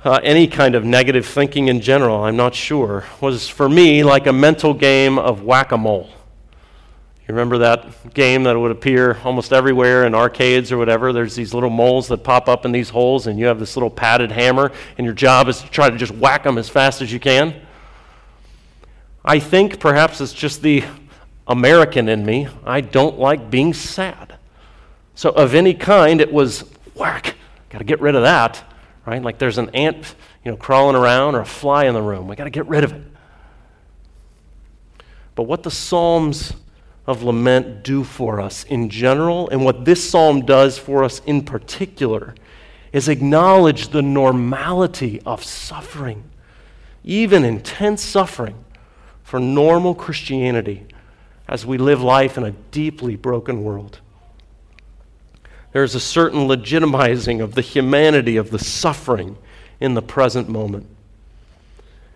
uh, 0.03 0.19
any 0.23 0.47
kind 0.47 0.75
of 0.75 0.85
negative 0.85 1.25
thinking 1.25 1.67
in 1.67 1.81
general, 1.81 2.23
I'm 2.23 2.37
not 2.37 2.55
sure, 2.55 3.05
was 3.19 3.47
for 3.47 3.67
me 3.67 4.03
like 4.03 4.27
a 4.27 4.33
mental 4.33 4.73
game 4.73 5.19
of 5.19 5.43
whack 5.43 5.71
a 5.71 5.77
mole. 5.77 6.09
You 7.29 7.35
remember 7.35 7.59
that 7.59 8.13
game 8.13 8.43
that 8.43 8.57
would 8.57 8.71
appear 8.71 9.19
almost 9.23 9.53
everywhere 9.53 10.05
in 10.07 10.15
arcades 10.15 10.71
or 10.71 10.77
whatever? 10.77 11.13
There's 11.13 11.35
these 11.35 11.53
little 11.53 11.69
moles 11.69 12.07
that 12.07 12.23
pop 12.23 12.47
up 12.47 12.65
in 12.65 12.71
these 12.71 12.89
holes, 12.89 13.27
and 13.27 13.37
you 13.37 13.45
have 13.45 13.59
this 13.59 13.75
little 13.75 13.89
padded 13.89 14.31
hammer, 14.31 14.71
and 14.97 15.05
your 15.05 15.13
job 15.13 15.47
is 15.47 15.61
to 15.61 15.69
try 15.69 15.89
to 15.89 15.97
just 15.97 16.13
whack 16.13 16.43
them 16.43 16.57
as 16.57 16.69
fast 16.69 17.01
as 17.01 17.13
you 17.13 17.19
can. 17.19 17.53
I 19.23 19.37
think 19.37 19.79
perhaps 19.79 20.21
it's 20.21 20.33
just 20.33 20.63
the 20.63 20.83
American 21.45 22.09
in 22.09 22.25
me. 22.25 22.47
I 22.65 22.81
don't 22.81 23.19
like 23.19 23.51
being 23.51 23.73
sad. 23.73 24.37
So, 25.13 25.29
of 25.31 25.53
any 25.53 25.73
kind, 25.73 26.21
it 26.21 26.31
was 26.31 26.61
whack. 26.95 27.35
Got 27.69 27.79
to 27.79 27.83
get 27.83 27.99
rid 27.99 28.15
of 28.15 28.23
that, 28.23 28.63
right? 29.09 29.21
Like 29.21 29.39
there's 29.39 29.57
an 29.57 29.69
ant, 29.71 30.15
you 30.45 30.51
know, 30.51 30.57
crawling 30.57 30.95
around 30.95 31.35
or 31.35 31.41
a 31.41 31.45
fly 31.45 31.85
in 31.85 31.93
the 31.93 32.01
room. 32.01 32.27
We 32.27 32.35
got 32.35 32.43
to 32.45 32.49
get 32.49 32.67
rid 32.67 32.83
of 32.83 32.93
it. 32.93 33.01
But 35.35 35.43
what 35.43 35.63
the 35.63 35.71
Psalms 35.71 36.53
of 37.07 37.23
lament 37.23 37.83
do 37.83 38.03
for 38.03 38.39
us 38.39 38.65
in 38.65 38.87
general, 38.87 39.49
and 39.49 39.65
what 39.65 39.83
this 39.83 40.07
psalm 40.07 40.45
does 40.45 40.77
for 40.77 41.03
us 41.03 41.21
in 41.25 41.41
particular, 41.43 42.35
is 42.93 43.07
acknowledge 43.07 43.87
the 43.87 44.01
normality 44.03 45.19
of 45.25 45.43
suffering, 45.43 46.23
even 47.03 47.43
intense 47.43 48.03
suffering, 48.03 48.63
for 49.23 49.39
normal 49.39 49.95
Christianity 49.95 50.85
as 51.47 51.65
we 51.65 51.79
live 51.79 52.03
life 52.03 52.37
in 52.37 52.43
a 52.43 52.51
deeply 52.51 53.15
broken 53.15 53.63
world. 53.63 54.01
There's 55.71 55.95
a 55.95 55.99
certain 55.99 56.47
legitimizing 56.47 57.41
of 57.41 57.55
the 57.55 57.61
humanity 57.61 58.37
of 58.37 58.49
the 58.49 58.59
suffering 58.59 59.37
in 59.79 59.93
the 59.93 60.01
present 60.01 60.49
moment. 60.49 60.87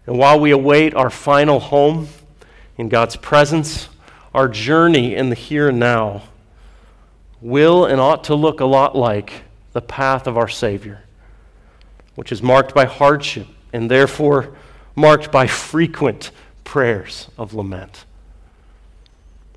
And 0.05 0.17
while 0.17 0.39
we 0.39 0.51
await 0.51 0.93
our 0.95 1.09
final 1.09 1.59
home 1.59 2.07
in 2.77 2.89
God's 2.89 3.15
presence, 3.15 3.89
our 4.33 4.47
journey 4.47 5.15
in 5.15 5.29
the 5.29 5.35
here 5.35 5.69
and 5.69 5.79
now 5.79 6.23
will 7.41 7.85
and 7.85 8.01
ought 8.01 8.23
to 8.25 8.35
look 8.35 8.59
a 8.59 8.65
lot 8.65 8.95
like 8.95 9.43
the 9.73 9.81
path 9.81 10.27
of 10.27 10.37
our 10.37 10.47
Savior, 10.47 11.03
which 12.15 12.31
is 12.31 12.41
marked 12.41 12.73
by 12.73 12.85
hardship 12.85 13.47
and 13.71 13.89
therefore 13.89 14.55
marked 14.95 15.31
by 15.31 15.47
frequent 15.47 16.31
prayers 16.63 17.29
of 17.37 17.53
lament. 17.53 18.05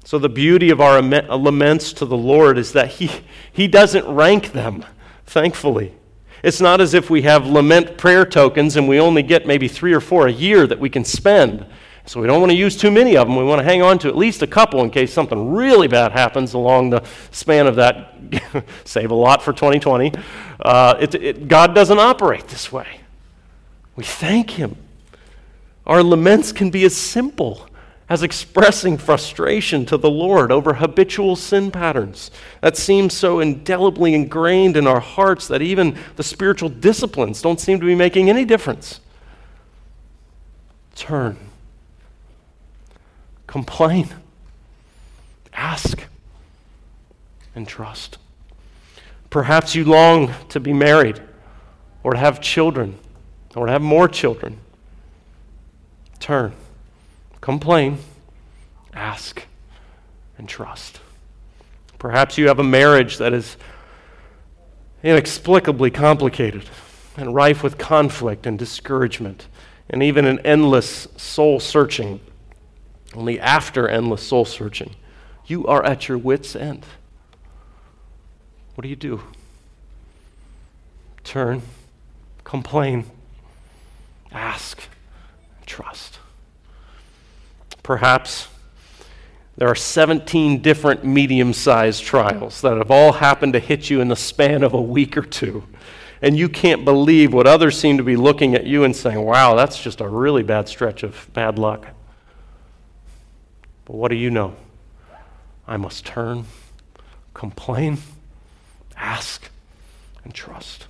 So, 0.07 0.21
the 0.21 0.29
beauty 0.29 0.71
of 0.71 0.81
our 0.81 1.03
laments 1.03 1.93
to 1.95 2.07
the 2.07 2.17
Lord 2.17 2.59
is 2.59 2.71
that 2.75 2.91
He, 2.91 3.11
he 3.53 3.67
doesn't 3.67 4.07
rank 4.07 4.53
them, 4.53 4.85
thankfully. 5.25 5.95
It's 6.45 6.61
not 6.61 6.81
as 6.81 6.95
if 6.95 7.11
we 7.11 7.23
have 7.23 7.45
lament 7.45 7.99
prayer 7.99 8.25
tokens 8.25 8.77
and 8.77 8.87
we 8.87 9.01
only 9.01 9.25
get 9.25 9.49
maybe 9.49 9.67
three 9.67 9.93
or 9.93 9.99
four 9.99 10.29
a 10.29 10.33
year 10.33 10.65
that 10.69 10.79
we 10.79 10.89
can 10.89 11.05
spend. 11.05 11.67
So 12.05 12.21
we 12.21 12.29
don't 12.29 12.39
want 12.41 12.53
to 12.53 12.57
use 12.57 12.77
too 12.77 12.93
many 12.93 13.17
of 13.17 13.27
them. 13.27 13.37
We 13.37 13.43
want 13.43 13.59
to 13.59 13.65
hang 13.65 13.83
on 13.83 13.99
to 13.99 14.09
at 14.09 14.17
least 14.17 14.43
a 14.43 14.47
couple 14.47 14.85
in 14.85 14.91
case 14.91 15.13
something 15.13 15.53
really 15.53 15.89
bad 15.89 16.13
happens 16.13 16.55
along 16.55 16.91
the 16.91 17.03
span 17.33 17.67
of 17.67 17.75
that. 17.75 18.15
Save 18.85 19.11
a 19.11 19.15
lot 19.17 19.43
for 19.43 19.53
2020. 19.53 20.13
Uh, 20.61 20.95
it, 21.01 21.15
it, 21.17 21.49
God 21.49 21.75
doesn't 21.75 21.99
operate 21.99 22.47
this 22.47 22.71
way. 22.71 23.01
We 23.97 24.05
thank 24.05 24.51
Him. 24.51 24.77
Our 25.85 26.05
laments 26.05 26.53
can 26.53 26.71
be 26.71 26.85
as 26.85 26.95
simple 26.95 27.69
as 28.09 28.23
expressing 28.23 28.97
frustration 28.97 29.85
to 29.87 29.97
the 29.97 30.11
Lord 30.11 30.53
over 30.53 30.75
habitual 30.75 31.35
sin 31.35 31.71
patterns 31.71 32.31
that 32.61 32.77
seem 32.77 33.11
so 33.11 33.41
indelibly 33.41 34.15
ingrained 34.15 34.77
in 34.77 34.87
our 34.87 35.01
hearts 35.01 35.49
that 35.49 35.63
even 35.63 35.99
the 36.15 36.23
spiritual 36.23 36.69
disciplines 36.69 37.43
don't 37.43 37.61
seem 37.61 37.81
to 37.81 37.87
be 37.87 37.95
making 37.95 38.31
any 38.31 38.45
difference. 38.45 39.01
Turn 40.95 41.37
complain, 43.47 44.09
Ask 45.55 46.05
and 47.55 47.67
trust. 47.67 48.19
Perhaps 49.31 49.75
you 49.75 49.85
long 49.85 50.33
to 50.51 50.61
be 50.61 50.75
married 50.75 51.23
or 52.03 52.13
to 52.13 52.19
have 52.19 52.43
children 52.43 52.99
or 53.55 53.65
to 53.65 53.73
have 53.73 53.81
more 53.81 54.07
children. 54.07 54.59
Turn, 56.21 56.53
complain, 57.47 57.97
ask, 58.93 59.45
and 60.37 60.49
trust. 60.49 60.99
Perhaps 61.97 62.37
you 62.37 62.49
have 62.49 62.59
a 62.59 62.65
marriage 62.65 63.19
that 63.19 63.33
is 63.33 63.57
inexplicably 65.05 65.89
complicated 65.89 66.69
and 67.17 67.33
rife 67.33 67.63
with 67.63 67.79
conflict 67.79 68.49
and 68.49 68.59
discouragement 68.59 69.47
and 69.89 70.03
even 70.03 70.25
an 70.25 70.41
endless 70.41 71.07
soul 71.17 71.61
searching. 71.61 72.19
Only 73.15 73.39
after 73.39 73.89
endless 73.89 74.25
soul 74.27 74.45
searching, 74.45 74.97
you 75.47 75.69
are 75.69 75.85
at 75.85 76.09
your 76.09 76.19
wits' 76.19 76.57
end. 76.57 76.85
What 78.75 78.83
do 78.83 78.89
you 78.89 78.97
do? 78.97 79.23
Turn, 81.23 81.63
complain, 82.43 83.05
ask, 84.33 84.83
trust. 85.65 86.19
Perhaps 87.87 88.49
there 89.57 89.69
are 89.69 89.77
17 89.77 90.61
different 90.61 91.05
medium 91.05 91.53
sized 91.53 92.03
trials 92.03 92.61
that 92.63 92.77
have 92.77 92.91
all 92.91 93.13
happened 93.13 93.53
to 93.53 93.61
hit 93.61 93.89
you 93.89 94.01
in 94.01 94.09
the 94.09 94.17
span 94.17 94.65
of 94.65 94.75
a 94.75 94.83
week 94.83 95.17
or 95.17 95.23
two. 95.23 95.63
And 96.21 96.37
you 96.37 96.49
can't 96.49 96.85
believe 96.85 97.33
what 97.33 97.47
others 97.47 97.79
seem 97.79 97.97
to 97.99 98.03
be 98.03 98.17
looking 98.17 98.57
at 98.57 98.67
you 98.67 98.83
and 98.83 98.97
saying, 98.97 99.21
wow, 99.21 99.55
that's 99.55 99.81
just 99.81 100.01
a 100.01 100.09
really 100.09 100.43
bad 100.43 100.67
stretch 100.67 101.05
of 101.05 101.29
bad 101.33 101.61
luck. 101.61 101.87
But 103.85 103.95
what 103.95 104.09
do 104.09 104.17
you 104.17 104.31
know? 104.31 104.57
I 105.69 105.77
must 105.77 106.05
turn, 106.05 106.47
complain, 107.35 107.99
ask, 108.97 109.49
and 110.25 110.35
trust. 110.35 110.89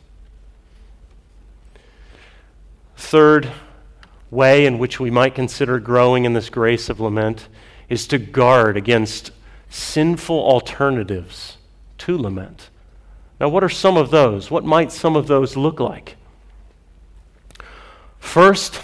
Third 2.97 3.53
way 4.31 4.67
in 4.67 4.79
which 4.79 4.99
we 4.99 5.11
might 5.11 5.35
consider 5.35 5.79
growing 5.79 6.25
in 6.25 6.33
this 6.33 6.51
grace 6.51 6.89
of 6.89 7.01
lament 7.01 7.49
is 7.89 8.07
to 8.09 8.19
guard 8.19 8.77
against 8.77 9.31
sinful 9.69 10.39
alternatives 10.39 11.59
to 11.99 12.17
lament. 12.19 12.71
Now, 13.39 13.49
what 13.49 13.62
are 13.62 13.69
some 13.69 13.97
of 13.97 14.11
those? 14.11 14.51
What 14.51 14.65
might 14.65 14.91
some 14.91 15.17
of 15.17 15.27
those 15.27 15.57
look 15.57 15.79
like? 15.79 16.17
First, 18.19 18.83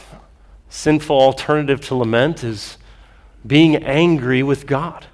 sinful 0.68 1.18
alternative 1.18 1.80
to 1.86 1.94
lament 1.94 2.44
is 2.44 2.78
being 3.46 3.76
angry 3.76 4.42
with 4.42 4.66
God. 4.66 5.06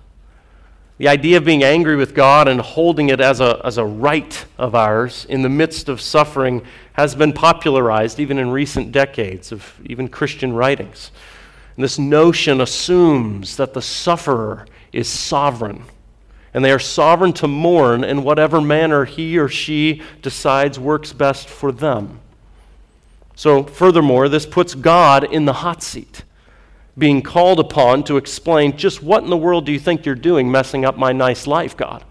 The 0.98 1.06
idea 1.06 1.36
of 1.36 1.44
being 1.44 1.62
angry 1.62 1.94
with 1.94 2.12
God 2.12 2.48
and 2.48 2.60
holding 2.60 3.08
it 3.08 3.20
as 3.20 3.40
a, 3.40 3.60
as 3.64 3.78
a 3.78 3.84
right 3.84 4.44
of 4.58 4.74
ours 4.74 5.24
in 5.28 5.42
the 5.42 5.48
midst 5.48 5.88
of 5.88 6.00
suffering 6.00 6.62
has 6.94 7.14
been 7.14 7.32
popularized 7.32 8.18
even 8.18 8.36
in 8.36 8.50
recent 8.50 8.90
decades 8.90 9.52
of 9.52 9.80
even 9.86 10.08
Christian 10.08 10.52
writings. 10.52 11.12
And 11.76 11.84
this 11.84 12.00
notion 12.00 12.60
assumes 12.60 13.56
that 13.56 13.74
the 13.74 13.82
sufferer 13.82 14.66
is 14.92 15.08
sovereign, 15.08 15.84
and 16.52 16.64
they 16.64 16.72
are 16.72 16.80
sovereign 16.80 17.32
to 17.34 17.46
mourn 17.46 18.02
in 18.02 18.24
whatever 18.24 18.60
manner 18.60 19.04
he 19.04 19.38
or 19.38 19.48
she 19.48 20.02
decides 20.20 20.80
works 20.80 21.12
best 21.12 21.48
for 21.48 21.70
them. 21.70 22.18
So, 23.36 23.62
furthermore, 23.62 24.28
this 24.28 24.46
puts 24.46 24.74
God 24.74 25.22
in 25.22 25.44
the 25.44 25.52
hot 25.52 25.84
seat 25.84 26.24
being 26.98 27.22
called 27.22 27.60
upon 27.60 28.02
to 28.04 28.16
explain 28.16 28.76
just 28.76 29.02
what 29.02 29.22
in 29.22 29.30
the 29.30 29.36
world 29.36 29.64
do 29.64 29.72
you 29.72 29.78
think 29.78 30.04
you're 30.04 30.14
doing 30.14 30.50
messing 30.50 30.84
up 30.84 30.96
my 30.96 31.12
nice 31.12 31.46
life, 31.46 31.76
God? 31.76 32.04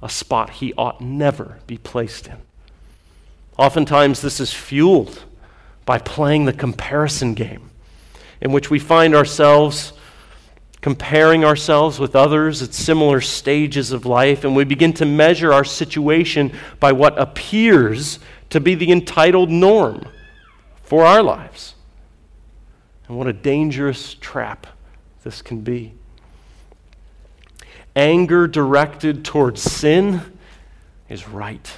A 0.00 0.08
spot 0.08 0.50
he 0.50 0.72
ought 0.74 1.00
never 1.00 1.58
be 1.66 1.76
placed 1.76 2.28
in. 2.28 2.36
Oftentimes, 3.56 4.22
this 4.22 4.38
is 4.38 4.52
fueled 4.52 5.24
by 5.84 5.98
playing 5.98 6.44
the 6.44 6.52
comparison 6.52 7.34
game, 7.34 7.70
in 8.40 8.52
which 8.52 8.70
we 8.70 8.78
find 8.78 9.16
ourselves 9.16 9.92
comparing 10.80 11.44
ourselves 11.44 11.98
with 11.98 12.14
others 12.14 12.62
at 12.62 12.72
similar 12.72 13.20
stages 13.20 13.90
of 13.90 14.06
life, 14.06 14.44
and 14.44 14.54
we 14.54 14.64
begin 14.64 14.92
to 14.92 15.04
measure 15.04 15.52
our 15.52 15.64
situation 15.64 16.52
by 16.78 16.92
what 16.92 17.18
appears 17.18 18.20
to 18.50 18.60
be 18.60 18.76
the 18.76 18.92
entitled 18.92 19.50
norm 19.50 20.06
for 20.84 21.04
our 21.04 21.22
lives. 21.22 21.74
And 23.08 23.16
what 23.16 23.26
a 23.26 23.32
dangerous 23.32 24.14
trap 24.14 24.66
this 25.24 25.40
can 25.40 25.62
be. 25.62 25.94
Anger 27.96 28.46
directed 28.46 29.24
towards 29.24 29.62
sin 29.62 30.20
is 31.08 31.26
right, 31.26 31.72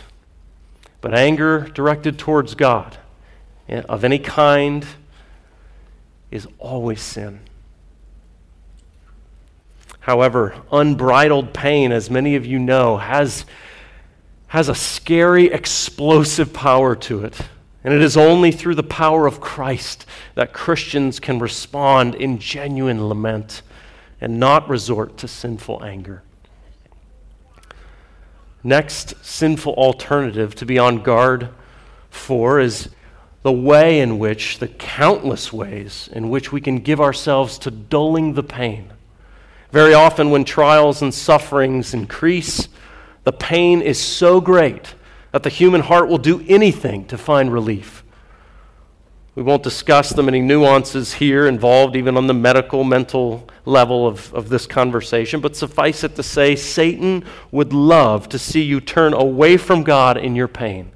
but 1.00 1.14
anger 1.14 1.60
directed 1.72 2.18
towards 2.18 2.54
God 2.54 2.98
eh, 3.68 3.82
of 3.88 4.04
any 4.04 4.18
kind 4.18 4.84
is 6.30 6.46
always 6.58 7.00
sin. 7.00 7.40
However, 10.00 10.56
unbridled 10.72 11.54
pain, 11.54 11.92
as 11.92 12.10
many 12.10 12.34
of 12.34 12.44
you 12.44 12.58
know, 12.58 12.96
has, 12.96 13.44
has 14.48 14.68
a 14.68 14.74
scary, 14.74 15.46
explosive 15.46 16.52
power 16.52 16.96
to 16.96 17.24
it. 17.24 17.40
And 17.82 17.94
it 17.94 18.02
is 18.02 18.16
only 18.16 18.52
through 18.52 18.74
the 18.74 18.82
power 18.82 19.26
of 19.26 19.40
Christ 19.40 20.04
that 20.34 20.52
Christians 20.52 21.18
can 21.18 21.38
respond 21.38 22.14
in 22.14 22.38
genuine 22.38 23.08
lament 23.08 23.62
and 24.20 24.38
not 24.38 24.68
resort 24.68 25.16
to 25.18 25.28
sinful 25.28 25.82
anger. 25.82 26.22
Next, 28.62 29.14
sinful 29.24 29.72
alternative 29.74 30.54
to 30.56 30.66
be 30.66 30.78
on 30.78 31.02
guard 31.02 31.48
for 32.10 32.60
is 32.60 32.90
the 33.42 33.52
way 33.52 34.00
in 34.00 34.18
which, 34.18 34.58
the 34.58 34.68
countless 34.68 35.50
ways 35.50 36.10
in 36.12 36.28
which 36.28 36.52
we 36.52 36.60
can 36.60 36.76
give 36.76 37.00
ourselves 37.00 37.56
to 37.60 37.70
dulling 37.70 38.34
the 38.34 38.42
pain. 38.42 38.92
Very 39.72 39.94
often, 39.94 40.30
when 40.30 40.44
trials 40.44 41.00
and 41.00 41.14
sufferings 41.14 41.94
increase, 41.94 42.68
the 43.24 43.32
pain 43.32 43.80
is 43.80 43.98
so 43.98 44.40
great 44.40 44.94
that 45.32 45.42
the 45.42 45.48
human 45.48 45.82
heart 45.82 46.08
will 46.08 46.18
do 46.18 46.44
anything 46.48 47.04
to 47.06 47.18
find 47.18 47.52
relief. 47.52 48.04
We 49.34 49.42
won't 49.44 49.62
discuss 49.62 50.10
the 50.10 50.22
many 50.22 50.40
nuances 50.40 51.14
here 51.14 51.46
involved, 51.46 51.94
even 51.94 52.16
on 52.16 52.26
the 52.26 52.34
medical, 52.34 52.82
mental 52.82 53.48
level 53.64 54.06
of, 54.06 54.34
of 54.34 54.48
this 54.48 54.66
conversation, 54.66 55.40
but 55.40 55.56
suffice 55.56 56.02
it 56.02 56.16
to 56.16 56.22
say, 56.22 56.56
Satan 56.56 57.24
would 57.52 57.72
love 57.72 58.28
to 58.30 58.38
see 58.38 58.62
you 58.62 58.80
turn 58.80 59.14
away 59.14 59.56
from 59.56 59.84
God 59.84 60.16
in 60.16 60.34
your 60.34 60.48
pain 60.48 60.90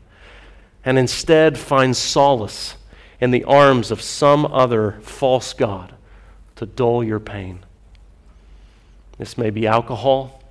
and 0.85 0.99
instead 0.99 1.57
find 1.57 1.97
solace 1.97 2.77
in 3.21 3.31
the 3.31 3.45
arms 3.45 3.91
of 3.91 4.03
some 4.03 4.45
other 4.47 4.99
false 5.01 5.55
God 5.55 5.95
to 6.57 6.67
dull 6.67 7.03
your 7.03 7.21
pain. 7.21 7.65
This 9.19 9.39
may 9.39 9.51
be 9.51 9.67
alcohol, 9.67 10.43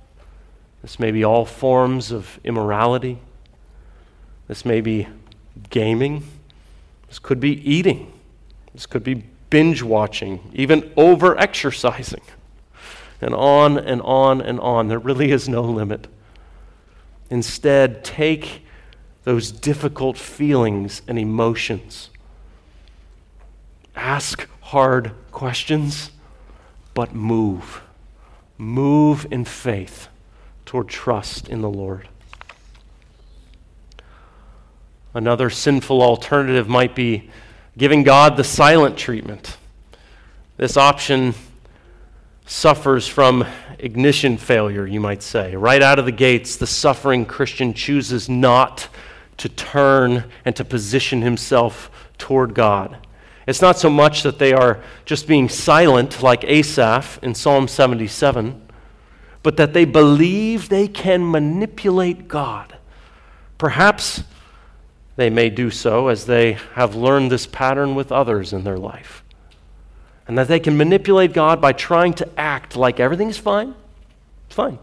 this 0.82 0.98
may 0.98 1.10
be 1.10 1.22
all 1.22 1.44
forms 1.44 2.10
of 2.10 2.40
immorality. 2.44 3.18
This 4.48 4.64
may 4.64 4.80
be 4.80 5.08
gaming. 5.70 6.24
This 7.08 7.18
could 7.18 7.40
be 7.40 7.68
eating. 7.70 8.12
This 8.72 8.86
could 8.86 9.04
be 9.04 9.24
binge 9.50 9.82
watching, 9.82 10.50
even 10.52 10.92
over 10.96 11.38
exercising. 11.38 12.22
And 13.20 13.34
on 13.34 13.78
and 13.78 14.02
on 14.02 14.40
and 14.40 14.60
on. 14.60 14.88
There 14.88 14.98
really 14.98 15.30
is 15.30 15.48
no 15.48 15.62
limit. 15.62 16.08
Instead, 17.30 18.04
take 18.04 18.66
those 19.22 19.50
difficult 19.50 20.18
feelings 20.18 21.00
and 21.08 21.18
emotions. 21.18 22.10
Ask 23.96 24.48
hard 24.60 25.12
questions, 25.30 26.10
but 26.92 27.14
move. 27.14 27.82
Move 28.58 29.26
in 29.30 29.44
faith 29.44 30.08
toward 30.66 30.88
trust 30.88 31.48
in 31.48 31.62
the 31.62 31.70
Lord. 31.70 32.08
Another 35.14 35.48
sinful 35.48 36.02
alternative 36.02 36.68
might 36.68 36.96
be 36.96 37.30
giving 37.78 38.02
God 38.02 38.36
the 38.36 38.42
silent 38.42 38.96
treatment. 38.96 39.56
This 40.56 40.76
option 40.76 41.34
suffers 42.46 43.06
from 43.06 43.46
ignition 43.78 44.36
failure, 44.36 44.86
you 44.86 44.98
might 44.98 45.22
say. 45.22 45.54
Right 45.54 45.82
out 45.82 46.00
of 46.00 46.04
the 46.04 46.12
gates, 46.12 46.56
the 46.56 46.66
suffering 46.66 47.26
Christian 47.26 47.74
chooses 47.74 48.28
not 48.28 48.88
to 49.36 49.48
turn 49.48 50.24
and 50.44 50.56
to 50.56 50.64
position 50.64 51.22
himself 51.22 51.90
toward 52.18 52.52
God. 52.54 52.96
It's 53.46 53.62
not 53.62 53.78
so 53.78 53.90
much 53.90 54.24
that 54.24 54.40
they 54.40 54.52
are 54.52 54.82
just 55.04 55.28
being 55.28 55.48
silent, 55.48 56.24
like 56.24 56.42
Asaph 56.42 57.20
in 57.22 57.36
Psalm 57.36 57.68
77, 57.68 58.60
but 59.44 59.56
that 59.58 59.74
they 59.74 59.84
believe 59.84 60.68
they 60.68 60.88
can 60.88 61.30
manipulate 61.30 62.26
God. 62.26 62.78
Perhaps 63.58 64.24
they 65.16 65.30
may 65.30 65.50
do 65.50 65.70
so 65.70 66.08
as 66.08 66.26
they 66.26 66.54
have 66.74 66.94
learned 66.94 67.30
this 67.30 67.46
pattern 67.46 67.94
with 67.94 68.10
others 68.10 68.52
in 68.52 68.64
their 68.64 68.78
life. 68.78 69.22
and 70.26 70.38
that 70.38 70.48
they 70.48 70.58
can 70.60 70.76
manipulate 70.76 71.32
God 71.32 71.60
by 71.60 71.72
trying 71.72 72.14
to 72.14 72.28
act 72.38 72.76
like 72.76 72.98
everything's 72.98 73.36
fine. 73.38 73.74
It's 74.46 74.54
fine. 74.54 74.78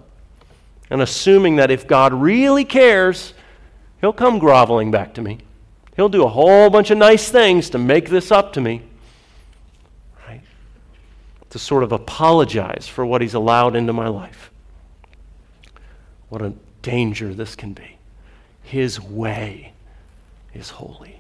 And 0.90 1.02
assuming 1.02 1.56
that 1.56 1.72
if 1.72 1.88
God 1.88 2.14
really 2.14 2.66
cares, 2.66 3.34
He'll 4.02 4.14
come 4.14 4.40
groveling 4.40 4.92
back 4.92 5.14
to 5.16 5.22
me. 5.22 5.40
He'll 5.96 6.10
do 6.10 6.24
a 6.24 6.30
whole 6.30 6.70
bunch 6.70 6.92
of 6.92 6.98
nice 6.98 7.30
things 7.30 7.70
to 7.72 7.78
make 7.78 8.10
this 8.10 8.32
up 8.32 8.54
to 8.54 8.62
me. 8.62 8.84
Right? 10.28 10.42
To 11.52 11.60
sort 11.60 11.84
of 11.84 11.92
apologize 11.92 12.88
for 12.88 13.06
what 13.06 13.22
He's 13.22 13.34
allowed 13.34 13.76
into 13.76 13.94
my 13.94 14.08
life. 14.08 14.52
What 16.30 16.42
a 16.42 16.54
danger 16.82 17.34
this 17.34 17.56
can 17.56 17.74
be. 17.74 17.98
His 18.64 19.00
way 19.02 19.71
is 20.54 20.70
holy. 20.70 21.20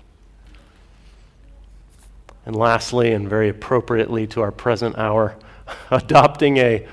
And 2.45 2.55
lastly, 2.55 3.11
and 3.11 3.29
very 3.29 3.49
appropriately 3.49 4.27
to 4.27 4.41
our 4.41 4.51
present 4.51 4.97
hour, 4.97 5.35
adopting 5.91 6.57
a 6.57 6.87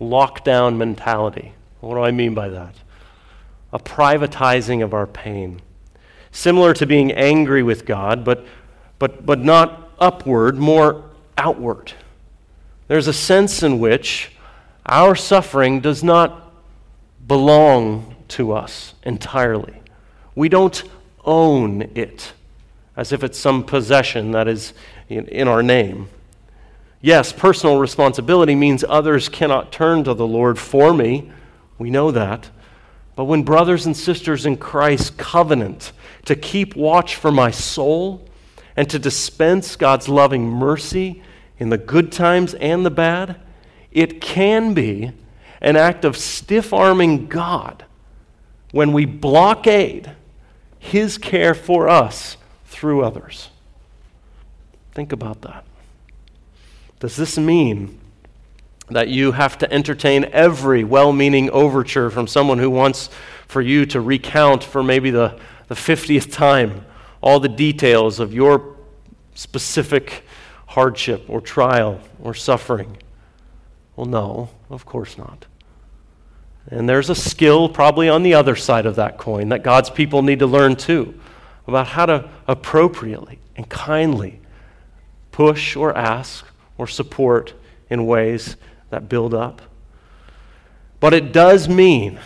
lockdown 0.00 0.76
mentality. 0.76 1.54
What 1.80 1.94
do 1.94 2.00
I 2.02 2.10
mean 2.10 2.34
by 2.34 2.48
that? 2.50 2.74
A 3.72 3.78
privatizing 3.78 4.82
of 4.84 4.94
our 4.94 5.06
pain. 5.06 5.60
Similar 6.30 6.74
to 6.74 6.86
being 6.86 7.12
angry 7.12 7.62
with 7.62 7.84
God, 7.84 8.24
but, 8.24 8.46
but, 8.98 9.26
but 9.26 9.40
not 9.40 9.90
upward, 9.98 10.56
more 10.56 11.04
outward. 11.36 11.92
There's 12.88 13.08
a 13.08 13.12
sense 13.12 13.62
in 13.62 13.78
which 13.78 14.32
our 14.86 15.14
suffering 15.14 15.80
does 15.80 16.02
not 16.02 16.52
belong 17.26 18.16
to 18.28 18.52
us 18.52 18.94
entirely. 19.04 19.80
We 20.34 20.48
don't 20.48 20.82
own 21.24 21.82
it 21.94 22.32
as 22.96 23.12
if 23.12 23.24
it's 23.24 23.38
some 23.38 23.64
possession 23.64 24.32
that 24.32 24.48
is 24.48 24.74
in, 25.08 25.26
in 25.28 25.48
our 25.48 25.62
name. 25.62 26.08
Yes, 27.00 27.32
personal 27.32 27.78
responsibility 27.78 28.54
means 28.54 28.84
others 28.88 29.28
cannot 29.28 29.72
turn 29.72 30.04
to 30.04 30.14
the 30.14 30.26
Lord 30.26 30.58
for 30.58 30.94
me. 30.94 31.32
We 31.78 31.90
know 31.90 32.10
that. 32.12 32.48
But 33.16 33.24
when 33.24 33.42
brothers 33.42 33.86
and 33.86 33.96
sisters 33.96 34.46
in 34.46 34.56
Christ 34.56 35.18
covenant 35.18 35.92
to 36.24 36.36
keep 36.36 36.76
watch 36.76 37.16
for 37.16 37.32
my 37.32 37.50
soul 37.50 38.26
and 38.76 38.88
to 38.88 38.98
dispense 38.98 39.76
God's 39.76 40.08
loving 40.08 40.48
mercy 40.48 41.22
in 41.58 41.68
the 41.68 41.78
good 41.78 42.12
times 42.12 42.54
and 42.54 42.86
the 42.86 42.90
bad, 42.90 43.40
it 43.90 44.20
can 44.20 44.72
be 44.72 45.12
an 45.60 45.76
act 45.76 46.04
of 46.04 46.16
stiff 46.16 46.72
arming 46.72 47.26
God 47.26 47.84
when 48.70 48.92
we 48.92 49.04
blockade 49.04 50.10
his 50.82 51.16
care 51.16 51.54
for 51.54 51.88
us 51.88 52.36
through 52.66 53.04
others. 53.04 53.50
Think 54.90 55.12
about 55.12 55.42
that. 55.42 55.64
Does 56.98 57.14
this 57.14 57.38
mean 57.38 58.00
that 58.90 59.08
you 59.08 59.30
have 59.30 59.56
to 59.58 59.72
entertain 59.72 60.24
every 60.32 60.82
well 60.82 61.12
meaning 61.12 61.48
overture 61.50 62.10
from 62.10 62.26
someone 62.26 62.58
who 62.58 62.68
wants 62.68 63.10
for 63.46 63.62
you 63.62 63.86
to 63.86 64.00
recount 64.00 64.64
for 64.64 64.82
maybe 64.82 65.12
the, 65.12 65.38
the 65.68 65.76
50th 65.76 66.32
time 66.32 66.84
all 67.22 67.38
the 67.38 67.48
details 67.48 68.18
of 68.18 68.34
your 68.34 68.76
specific 69.36 70.24
hardship 70.66 71.24
or 71.28 71.40
trial 71.40 72.00
or 72.20 72.34
suffering? 72.34 72.98
Well, 73.94 74.06
no, 74.06 74.50
of 74.68 74.84
course 74.84 75.16
not. 75.16 75.46
And 76.70 76.88
there's 76.88 77.10
a 77.10 77.14
skill 77.14 77.68
probably 77.68 78.08
on 78.08 78.22
the 78.22 78.34
other 78.34 78.56
side 78.56 78.86
of 78.86 78.96
that 78.96 79.18
coin 79.18 79.48
that 79.48 79.62
God's 79.62 79.90
people 79.90 80.22
need 80.22 80.38
to 80.38 80.46
learn 80.46 80.76
too 80.76 81.18
about 81.66 81.88
how 81.88 82.06
to 82.06 82.28
appropriately 82.46 83.38
and 83.56 83.68
kindly 83.68 84.40
push 85.32 85.76
or 85.76 85.96
ask 85.96 86.46
or 86.78 86.86
support 86.86 87.54
in 87.90 88.06
ways 88.06 88.56
that 88.90 89.08
build 89.08 89.34
up. 89.34 89.62
But 91.00 91.14
it 91.14 91.32
does 91.32 91.68
mean 91.68 92.20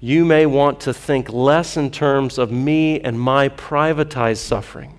you 0.00 0.24
may 0.24 0.46
want 0.46 0.80
to 0.80 0.94
think 0.94 1.30
less 1.30 1.76
in 1.76 1.90
terms 1.90 2.38
of 2.38 2.52
me 2.52 3.00
and 3.00 3.18
my 3.18 3.48
privatized 3.48 4.38
suffering 4.38 4.98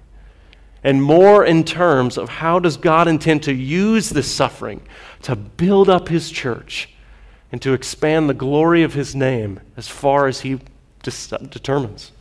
and 0.83 1.01
more 1.01 1.45
in 1.45 1.63
terms 1.63 2.17
of 2.17 2.29
how 2.29 2.59
does 2.59 2.77
God 2.77 3.07
intend 3.07 3.43
to 3.43 3.53
use 3.53 4.09
this 4.09 4.31
suffering 4.31 4.81
to 5.23 5.35
build 5.35 5.89
up 5.89 6.07
his 6.07 6.29
church 6.29 6.89
and 7.55 7.61
to 7.61 7.71
expand 7.71 8.29
the 8.29 8.33
glory 8.33 8.83
of 8.83 8.95
his 8.95 9.15
name 9.15 9.61
as 9.77 9.87
far 9.87 10.27
as 10.27 10.41
he 10.41 10.59
determines. 11.01 12.11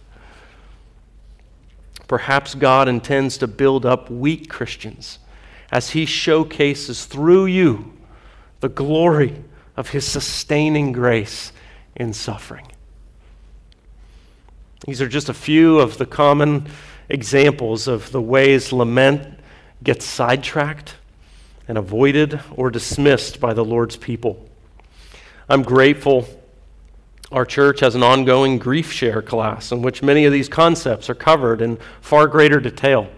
Perhaps 2.07 2.55
God 2.55 2.87
intends 2.87 3.37
to 3.39 3.49
build 3.49 3.85
up 3.85 4.09
weak 4.09 4.49
Christians 4.49 5.19
as 5.73 5.91
he 5.91 6.07
showcases 6.07 7.07
through 7.07 7.47
you 7.47 7.95
the 8.61 8.69
glory 8.69 9.43
of 9.77 9.89
his 9.89 10.07
sustaining 10.07 10.93
grace 10.93 11.51
in 11.97 12.13
suffering. 12.13 12.69
These 14.87 15.03
are 15.03 15.09
just 15.09 15.29
a 15.29 15.35
few 15.35 15.81
of 15.81 15.99
the 15.99 16.07
common 16.07 16.69
examples 17.09 17.89
of 17.89 18.13
the 18.13 18.23
ways 18.23 18.73
lament 18.73 19.41
gets 19.83 20.05
sidetracked 20.05 20.95
and 21.67 21.77
avoided 21.77 22.39
or 22.55 22.71
dismissed 22.71 23.41
by 23.41 23.53
the 23.53 23.65
Lord's 23.65 23.97
people. 23.97 24.44
I'm 25.49 25.63
grateful 25.63 26.27
our 27.31 27.45
church 27.45 27.81
has 27.81 27.95
an 27.95 28.03
ongoing 28.03 28.59
GriefShare 28.59 29.25
class 29.25 29.73
in 29.73 29.83
which 29.83 30.03
many 30.03 30.25
of 30.25 30.33
these 30.33 30.49
concepts 30.49 31.11
are 31.11 31.15
covered 31.15 31.61
in 31.61 31.79
far 32.01 32.27
greater 32.29 32.61
detail. 32.61 33.11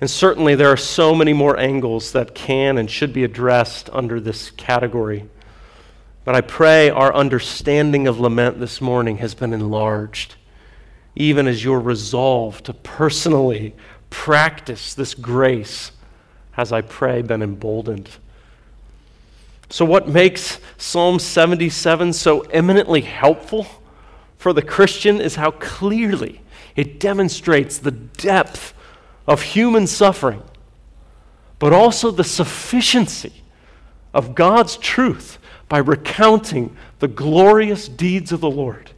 And 0.00 0.10
certainly 0.10 0.54
there 0.54 0.68
are 0.68 0.76
so 0.76 1.14
many 1.14 1.32
more 1.32 1.58
angles 1.58 2.12
that 2.12 2.34
can 2.34 2.76
and 2.78 2.90
should 2.90 3.12
be 3.12 3.24
addressed 3.24 3.88
under 3.92 4.20
this 4.20 4.50
category. 4.50 5.28
But 6.24 6.34
I 6.34 6.40
pray 6.42 6.90
our 6.90 7.14
understanding 7.14 8.06
of 8.06 8.20
lament 8.20 8.60
this 8.60 8.80
morning 8.80 9.18
has 9.18 9.34
been 9.34 9.54
enlarged, 9.54 10.34
even 11.16 11.46
as 11.46 11.64
your 11.64 11.80
resolve 11.80 12.62
to 12.64 12.74
personally 12.74 13.74
practice 14.10 14.94
this 14.94 15.14
grace 15.14 15.92
has, 16.52 16.72
I 16.72 16.82
pray, 16.82 17.22
been 17.22 17.40
emboldened. 17.40 18.10
So, 19.70 19.84
what 19.84 20.08
makes 20.08 20.58
Psalm 20.78 21.18
77 21.18 22.12
so 22.14 22.40
eminently 22.40 23.02
helpful 23.02 23.66
for 24.38 24.52
the 24.52 24.62
Christian 24.62 25.20
is 25.20 25.36
how 25.36 25.50
clearly 25.50 26.40
it 26.74 27.00
demonstrates 27.00 27.78
the 27.78 27.90
depth 27.90 28.72
of 29.26 29.42
human 29.42 29.86
suffering, 29.86 30.42
but 31.58 31.72
also 31.72 32.10
the 32.10 32.24
sufficiency 32.24 33.42
of 34.14 34.34
God's 34.34 34.76
truth 34.78 35.38
by 35.68 35.78
recounting 35.78 36.74
the 37.00 37.08
glorious 37.08 37.88
deeds 37.88 38.32
of 38.32 38.40
the 38.40 38.50
Lord 38.50 38.92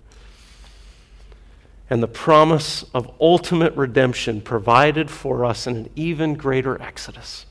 and 1.88 2.00
the 2.00 2.08
promise 2.08 2.84
of 2.94 3.12
ultimate 3.20 3.74
redemption 3.74 4.40
provided 4.40 5.10
for 5.10 5.44
us 5.44 5.66
in 5.66 5.76
an 5.76 5.90
even 5.96 6.34
greater 6.34 6.80
exodus 6.80 7.46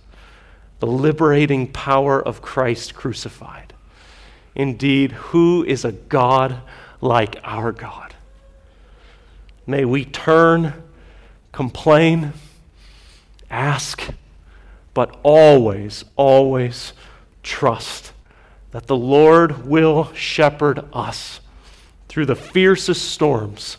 the 0.79 0.87
liberating 0.87 1.67
power 1.67 2.21
of 2.21 2.41
Christ 2.41 2.95
crucified. 2.95 3.73
Indeed, 4.55 5.11
who 5.11 5.63
is 5.63 5.85
a 5.85 5.91
God 5.91 6.61
like 7.01 7.37
our 7.43 7.71
God? 7.71 8.15
May 9.67 9.85
we 9.85 10.05
turn, 10.05 10.73
complain, 11.51 12.33
ask, 13.49 14.09
but 14.93 15.19
always, 15.23 16.03
always 16.15 16.93
trust 17.43 18.11
that 18.71 18.87
the 18.87 18.97
Lord 18.97 19.65
will 19.65 20.13
shepherd 20.13 20.85
us 20.93 21.39
through 22.07 22.25
the 22.25 22.35
fiercest 22.35 23.11
storms 23.11 23.77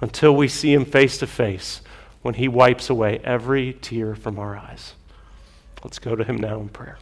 until 0.00 0.34
we 0.34 0.48
see 0.48 0.72
Him 0.72 0.84
face 0.84 1.18
to 1.18 1.26
face 1.26 1.80
when 2.22 2.34
He 2.34 2.48
wipes 2.48 2.90
away 2.90 3.20
every 3.24 3.72
tear 3.72 4.14
from 4.14 4.38
our 4.38 4.56
eyes. 4.56 4.94
Let's 5.82 5.98
go 5.98 6.14
to 6.14 6.24
him 6.24 6.36
now 6.36 6.60
in 6.60 6.68
prayer. 6.68 6.98